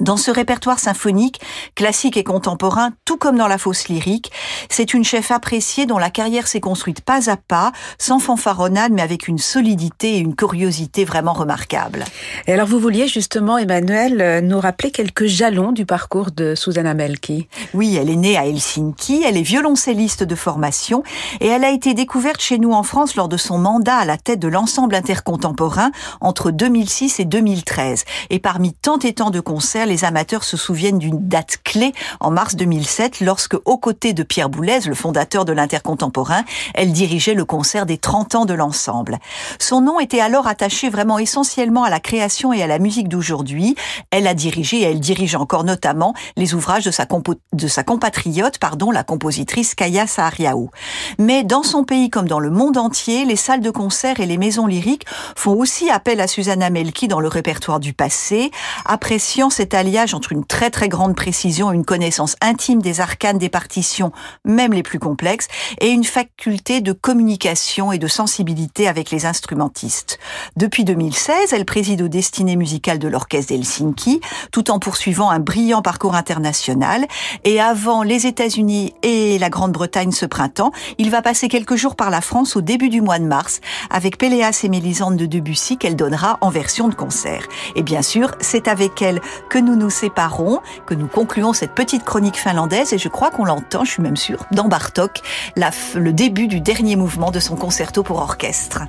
Dans 0.00 0.16
ce 0.16 0.30
répertoire 0.30 0.78
symphonique, 0.78 1.40
classique 1.74 2.16
et 2.16 2.22
contemporain, 2.22 2.92
tout 3.04 3.16
comme 3.16 3.36
dans 3.36 3.48
la 3.48 3.58
fosse 3.58 3.88
lyrique, 3.88 4.30
c'est 4.68 4.94
une 4.94 5.02
chef 5.02 5.32
appréciée 5.32 5.86
dont 5.86 5.98
la 5.98 6.10
carrière 6.10 6.46
s'est 6.46 6.60
construite 6.60 7.00
pas 7.00 7.28
à 7.28 7.36
pas, 7.36 7.72
sans 7.98 8.20
fanfaronnade, 8.20 8.92
mais 8.92 9.02
avec 9.02 9.26
une 9.26 9.38
solidité 9.38 10.14
et 10.14 10.18
une 10.18 10.36
curiosité 10.36 11.04
vraiment 11.04 11.32
remarquables. 11.32 12.04
Et 12.46 12.52
alors 12.52 12.68
vous 12.68 12.78
vouliez 12.78 13.08
justement, 13.08 13.58
Emmanuel, 13.58 14.20
euh, 14.20 14.40
nous 14.40 14.60
rappeler 14.60 14.92
quelques 14.92 15.26
jalons 15.26 15.72
du 15.72 15.84
parcours 15.84 16.30
de 16.30 16.54
Susanna 16.54 16.94
Melki? 16.94 17.48
Oui, 17.74 17.96
elle 17.96 18.08
est 18.08 18.16
née 18.16 18.36
à 18.36 18.46
Helsinki, 18.46 19.24
elle 19.26 19.36
est 19.36 19.42
violoncelliste 19.42 20.22
de 20.22 20.34
formation 20.36 21.02
et 21.40 21.48
elle 21.48 21.64
a 21.64 21.70
été 21.70 21.94
découverte 21.94 22.40
chez 22.40 22.58
nous 22.58 22.72
en 22.72 22.84
France 22.84 23.16
lors 23.16 23.28
de 23.28 23.36
son 23.36 23.58
mandat 23.58 23.96
à 23.96 24.04
la 24.04 24.16
tête 24.16 24.38
de 24.38 24.48
l'ensemble 24.48 24.94
intercontemporain 24.94 25.90
entre 26.20 26.52
2006 26.52 27.18
et 27.18 27.24
2013. 27.24 28.04
Et 28.30 28.38
parmi 28.38 28.74
tant 28.74 28.98
et 29.00 29.12
tant 29.12 29.30
de 29.30 29.40
concerts, 29.40 29.87
les 29.88 30.04
amateurs 30.04 30.44
se 30.44 30.56
souviennent 30.56 30.98
d'une 30.98 31.28
date 31.28 31.58
clé 31.64 31.92
en 32.20 32.30
mars 32.30 32.54
2007 32.54 33.20
lorsque, 33.20 33.56
aux 33.64 33.78
côtés 33.78 34.12
de 34.12 34.22
Pierre 34.22 34.48
Boulez, 34.48 34.80
le 34.86 34.94
fondateur 34.94 35.44
de 35.44 35.52
l'Intercontemporain, 35.52 36.44
elle 36.74 36.92
dirigeait 36.92 37.34
le 37.34 37.44
concert 37.44 37.86
des 37.86 37.98
30 37.98 38.34
ans 38.36 38.44
de 38.44 38.54
l'ensemble. 38.54 39.18
Son 39.58 39.80
nom 39.80 39.98
était 39.98 40.20
alors 40.20 40.46
attaché 40.46 40.88
vraiment 40.90 41.18
essentiellement 41.18 41.84
à 41.84 41.90
la 41.90 42.00
création 42.00 42.52
et 42.52 42.62
à 42.62 42.66
la 42.66 42.78
musique 42.78 43.08
d'aujourd'hui. 43.08 43.74
Elle 44.10 44.26
a 44.26 44.34
dirigé 44.34 44.78
et 44.78 44.82
elle 44.82 45.00
dirige 45.00 45.34
encore 45.34 45.64
notamment 45.64 46.14
les 46.36 46.54
ouvrages 46.54 46.84
de 46.84 46.90
sa, 46.90 47.82
compatriote, 47.82 48.58
pardon, 48.58 48.90
la 48.90 49.02
compositrice 49.02 49.74
Kaya 49.74 50.06
Saariaou. 50.06 50.70
Mais 51.18 51.44
dans 51.44 51.62
son 51.62 51.84
pays 51.84 52.10
comme 52.10 52.28
dans 52.28 52.40
le 52.40 52.50
monde 52.50 52.76
entier, 52.76 53.24
les 53.24 53.36
salles 53.36 53.60
de 53.60 53.70
concert 53.70 54.20
et 54.20 54.26
les 54.26 54.38
maisons 54.38 54.66
lyriques 54.66 55.06
font 55.34 55.54
aussi 55.54 55.90
appel 55.90 56.20
à 56.20 56.26
Susanna 56.26 56.70
Melki 56.70 57.08
dans 57.08 57.20
le 57.20 57.28
répertoire 57.28 57.80
du 57.80 57.92
passé, 57.94 58.50
appréciant 58.84 59.50
cette 59.50 59.74
alliage 59.78 60.12
entre 60.12 60.32
une 60.32 60.44
très 60.44 60.70
très 60.70 60.88
grande 60.88 61.16
précision, 61.16 61.72
une 61.72 61.84
connaissance 61.84 62.36
intime 62.42 62.82
des 62.82 63.00
arcanes 63.00 63.38
des 63.38 63.48
partitions, 63.48 64.12
même 64.44 64.72
les 64.72 64.82
plus 64.82 64.98
complexes, 64.98 65.48
et 65.80 65.88
une 65.88 66.04
faculté 66.04 66.80
de 66.80 66.92
communication 66.92 67.92
et 67.92 67.98
de 67.98 68.08
sensibilité 68.08 68.88
avec 68.88 69.10
les 69.10 69.24
instrumentistes. 69.24 70.18
Depuis 70.56 70.84
2016, 70.84 71.52
elle 71.52 71.64
préside 71.64 72.02
aux 72.02 72.08
destinées 72.08 72.56
musicales 72.56 72.98
de 72.98 73.08
l'orchestre 73.08 73.54
d'Helsinki, 73.54 74.20
tout 74.52 74.70
en 74.70 74.78
poursuivant 74.78 75.30
un 75.30 75.38
brillant 75.38 75.82
parcours 75.82 76.14
international. 76.14 77.06
Et 77.44 77.60
avant 77.60 78.02
les 78.02 78.26
États-Unis 78.26 78.94
et 79.02 79.38
la 79.38 79.50
Grande-Bretagne 79.50 80.12
ce 80.12 80.26
printemps, 80.26 80.72
il 80.98 81.10
va 81.10 81.22
passer 81.22 81.48
quelques 81.48 81.76
jours 81.76 81.94
par 81.94 82.10
la 82.10 82.20
France 82.20 82.56
au 82.56 82.60
début 82.60 82.88
du 82.88 83.00
mois 83.00 83.18
de 83.18 83.24
mars, 83.24 83.60
avec 83.90 84.18
Péléas 84.18 84.60
et 84.64 84.68
Mélisande 84.68 85.16
de 85.16 85.26
Debussy 85.26 85.76
qu'elle 85.76 85.96
donnera 85.96 86.38
en 86.40 86.50
version 86.50 86.88
de 86.88 86.94
concert. 86.94 87.46
Et 87.76 87.82
bien 87.82 88.02
sûr, 88.02 88.34
c'est 88.40 88.68
avec 88.68 89.02
elle 89.02 89.20
que 89.48 89.58
nous 89.58 89.67
nous 89.68 89.76
nous 89.76 89.90
séparons, 89.90 90.60
que 90.86 90.94
nous 90.94 91.08
concluons 91.08 91.52
cette 91.52 91.74
petite 91.74 92.02
chronique 92.02 92.36
finlandaise 92.36 92.94
et 92.94 92.98
je 92.98 93.08
crois 93.08 93.30
qu'on 93.30 93.44
l'entend, 93.44 93.84
je 93.84 93.90
suis 93.90 94.02
même 94.02 94.16
sûre, 94.16 94.46
dans 94.50 94.66
Bartok, 94.66 95.20
le 95.56 96.12
début 96.12 96.48
du 96.48 96.60
dernier 96.60 96.96
mouvement 96.96 97.30
de 97.30 97.38
son 97.38 97.54
concerto 97.54 98.02
pour 98.02 98.18
orchestre. 98.18 98.84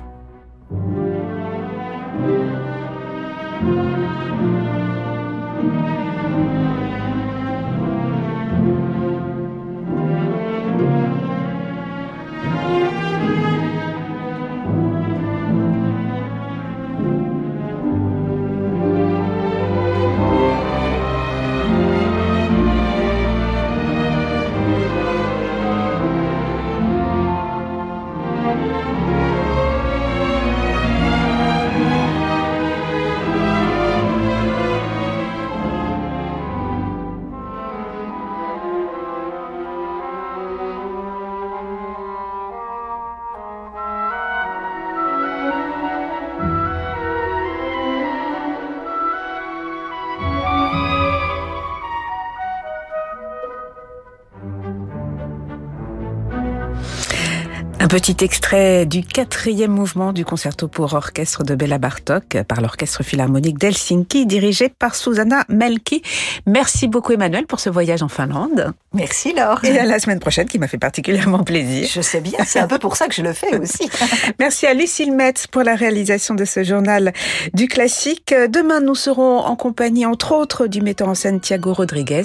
Petit 57.90 58.24
extrait 58.24 58.86
du 58.86 59.02
quatrième 59.02 59.72
mouvement 59.72 60.12
du 60.12 60.24
concerto 60.24 60.68
pour 60.68 60.94
orchestre 60.94 61.42
de 61.42 61.56
Bella 61.56 61.78
Bartok 61.78 62.40
par 62.46 62.60
l'Orchestre 62.60 63.02
Philharmonique 63.02 63.58
d'Helsinki, 63.58 64.26
dirigé 64.26 64.68
par 64.68 64.94
Susanna 64.94 65.44
Melki. 65.48 66.00
Merci 66.46 66.86
beaucoup 66.86 67.12
Emmanuel 67.12 67.48
pour 67.48 67.58
ce 67.58 67.68
voyage 67.68 68.04
en 68.04 68.08
Finlande. 68.08 68.74
Merci 68.92 69.32
Laure. 69.34 69.64
Et 69.64 69.76
à 69.76 69.84
la 69.84 69.98
semaine 69.98 70.20
prochaine 70.20 70.46
qui 70.46 70.60
m'a 70.60 70.68
fait 70.68 70.78
particulièrement 70.78 71.42
plaisir. 71.42 71.88
Je 71.92 72.00
sais 72.00 72.20
bien, 72.20 72.38
c'est 72.46 72.60
un 72.60 72.68
peu 72.68 72.78
pour 72.78 72.96
ça 72.96 73.08
que 73.08 73.14
je 73.14 73.22
le 73.22 73.32
fais 73.32 73.56
aussi. 73.58 73.90
Merci 74.38 74.68
à 74.68 74.74
Lucille 74.74 75.12
Metz 75.12 75.48
pour 75.48 75.64
la 75.64 75.74
réalisation 75.74 76.36
de 76.36 76.44
ce 76.44 76.62
journal 76.62 77.12
du 77.54 77.66
classique. 77.66 78.32
Demain, 78.50 78.80
nous 78.80 78.94
serons 78.94 79.38
en 79.38 79.56
compagnie, 79.56 80.06
entre 80.06 80.30
autres, 80.30 80.68
du 80.68 80.80
metteur 80.80 81.08
en 81.08 81.16
scène 81.16 81.40
Thiago 81.40 81.72
Rodriguez, 81.72 82.22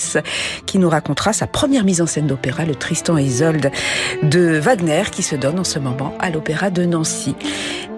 qui 0.67 0.77
nous 0.77 0.89
racontera 0.89 1.33
sa 1.33 1.47
première 1.47 1.85
mise 1.85 2.01
en 2.01 2.07
scène 2.07 2.27
d'opéra, 2.27 2.65
le 2.65 2.75
Tristan 2.75 3.17
et 3.17 3.23
Isolde 3.23 3.71
de 4.21 4.59
Wagner, 4.59 5.03
qui 5.11 5.23
se 5.23 5.35
donne 5.35 5.54
en 5.59 5.63
ce 5.63 5.79
moment 5.79 6.13
à 6.19 6.29
l'Opéra 6.29 6.69
de 6.69 6.85
Nancy. 6.85 7.35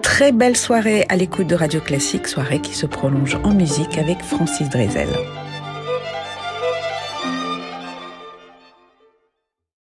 Très 0.02 0.32
belle 0.32 0.56
soirée 0.56 1.04
à 1.08 1.16
l'écoute 1.16 1.46
de 1.46 1.54
Radio 1.54 1.80
Classique, 1.80 2.26
soirée 2.26 2.60
qui 2.60 2.74
se 2.74 2.86
prolonge 2.86 3.38
en 3.44 3.52
musique 3.54 3.98
avec 3.98 4.22
Francis 4.22 4.68
Drezel. 4.68 5.08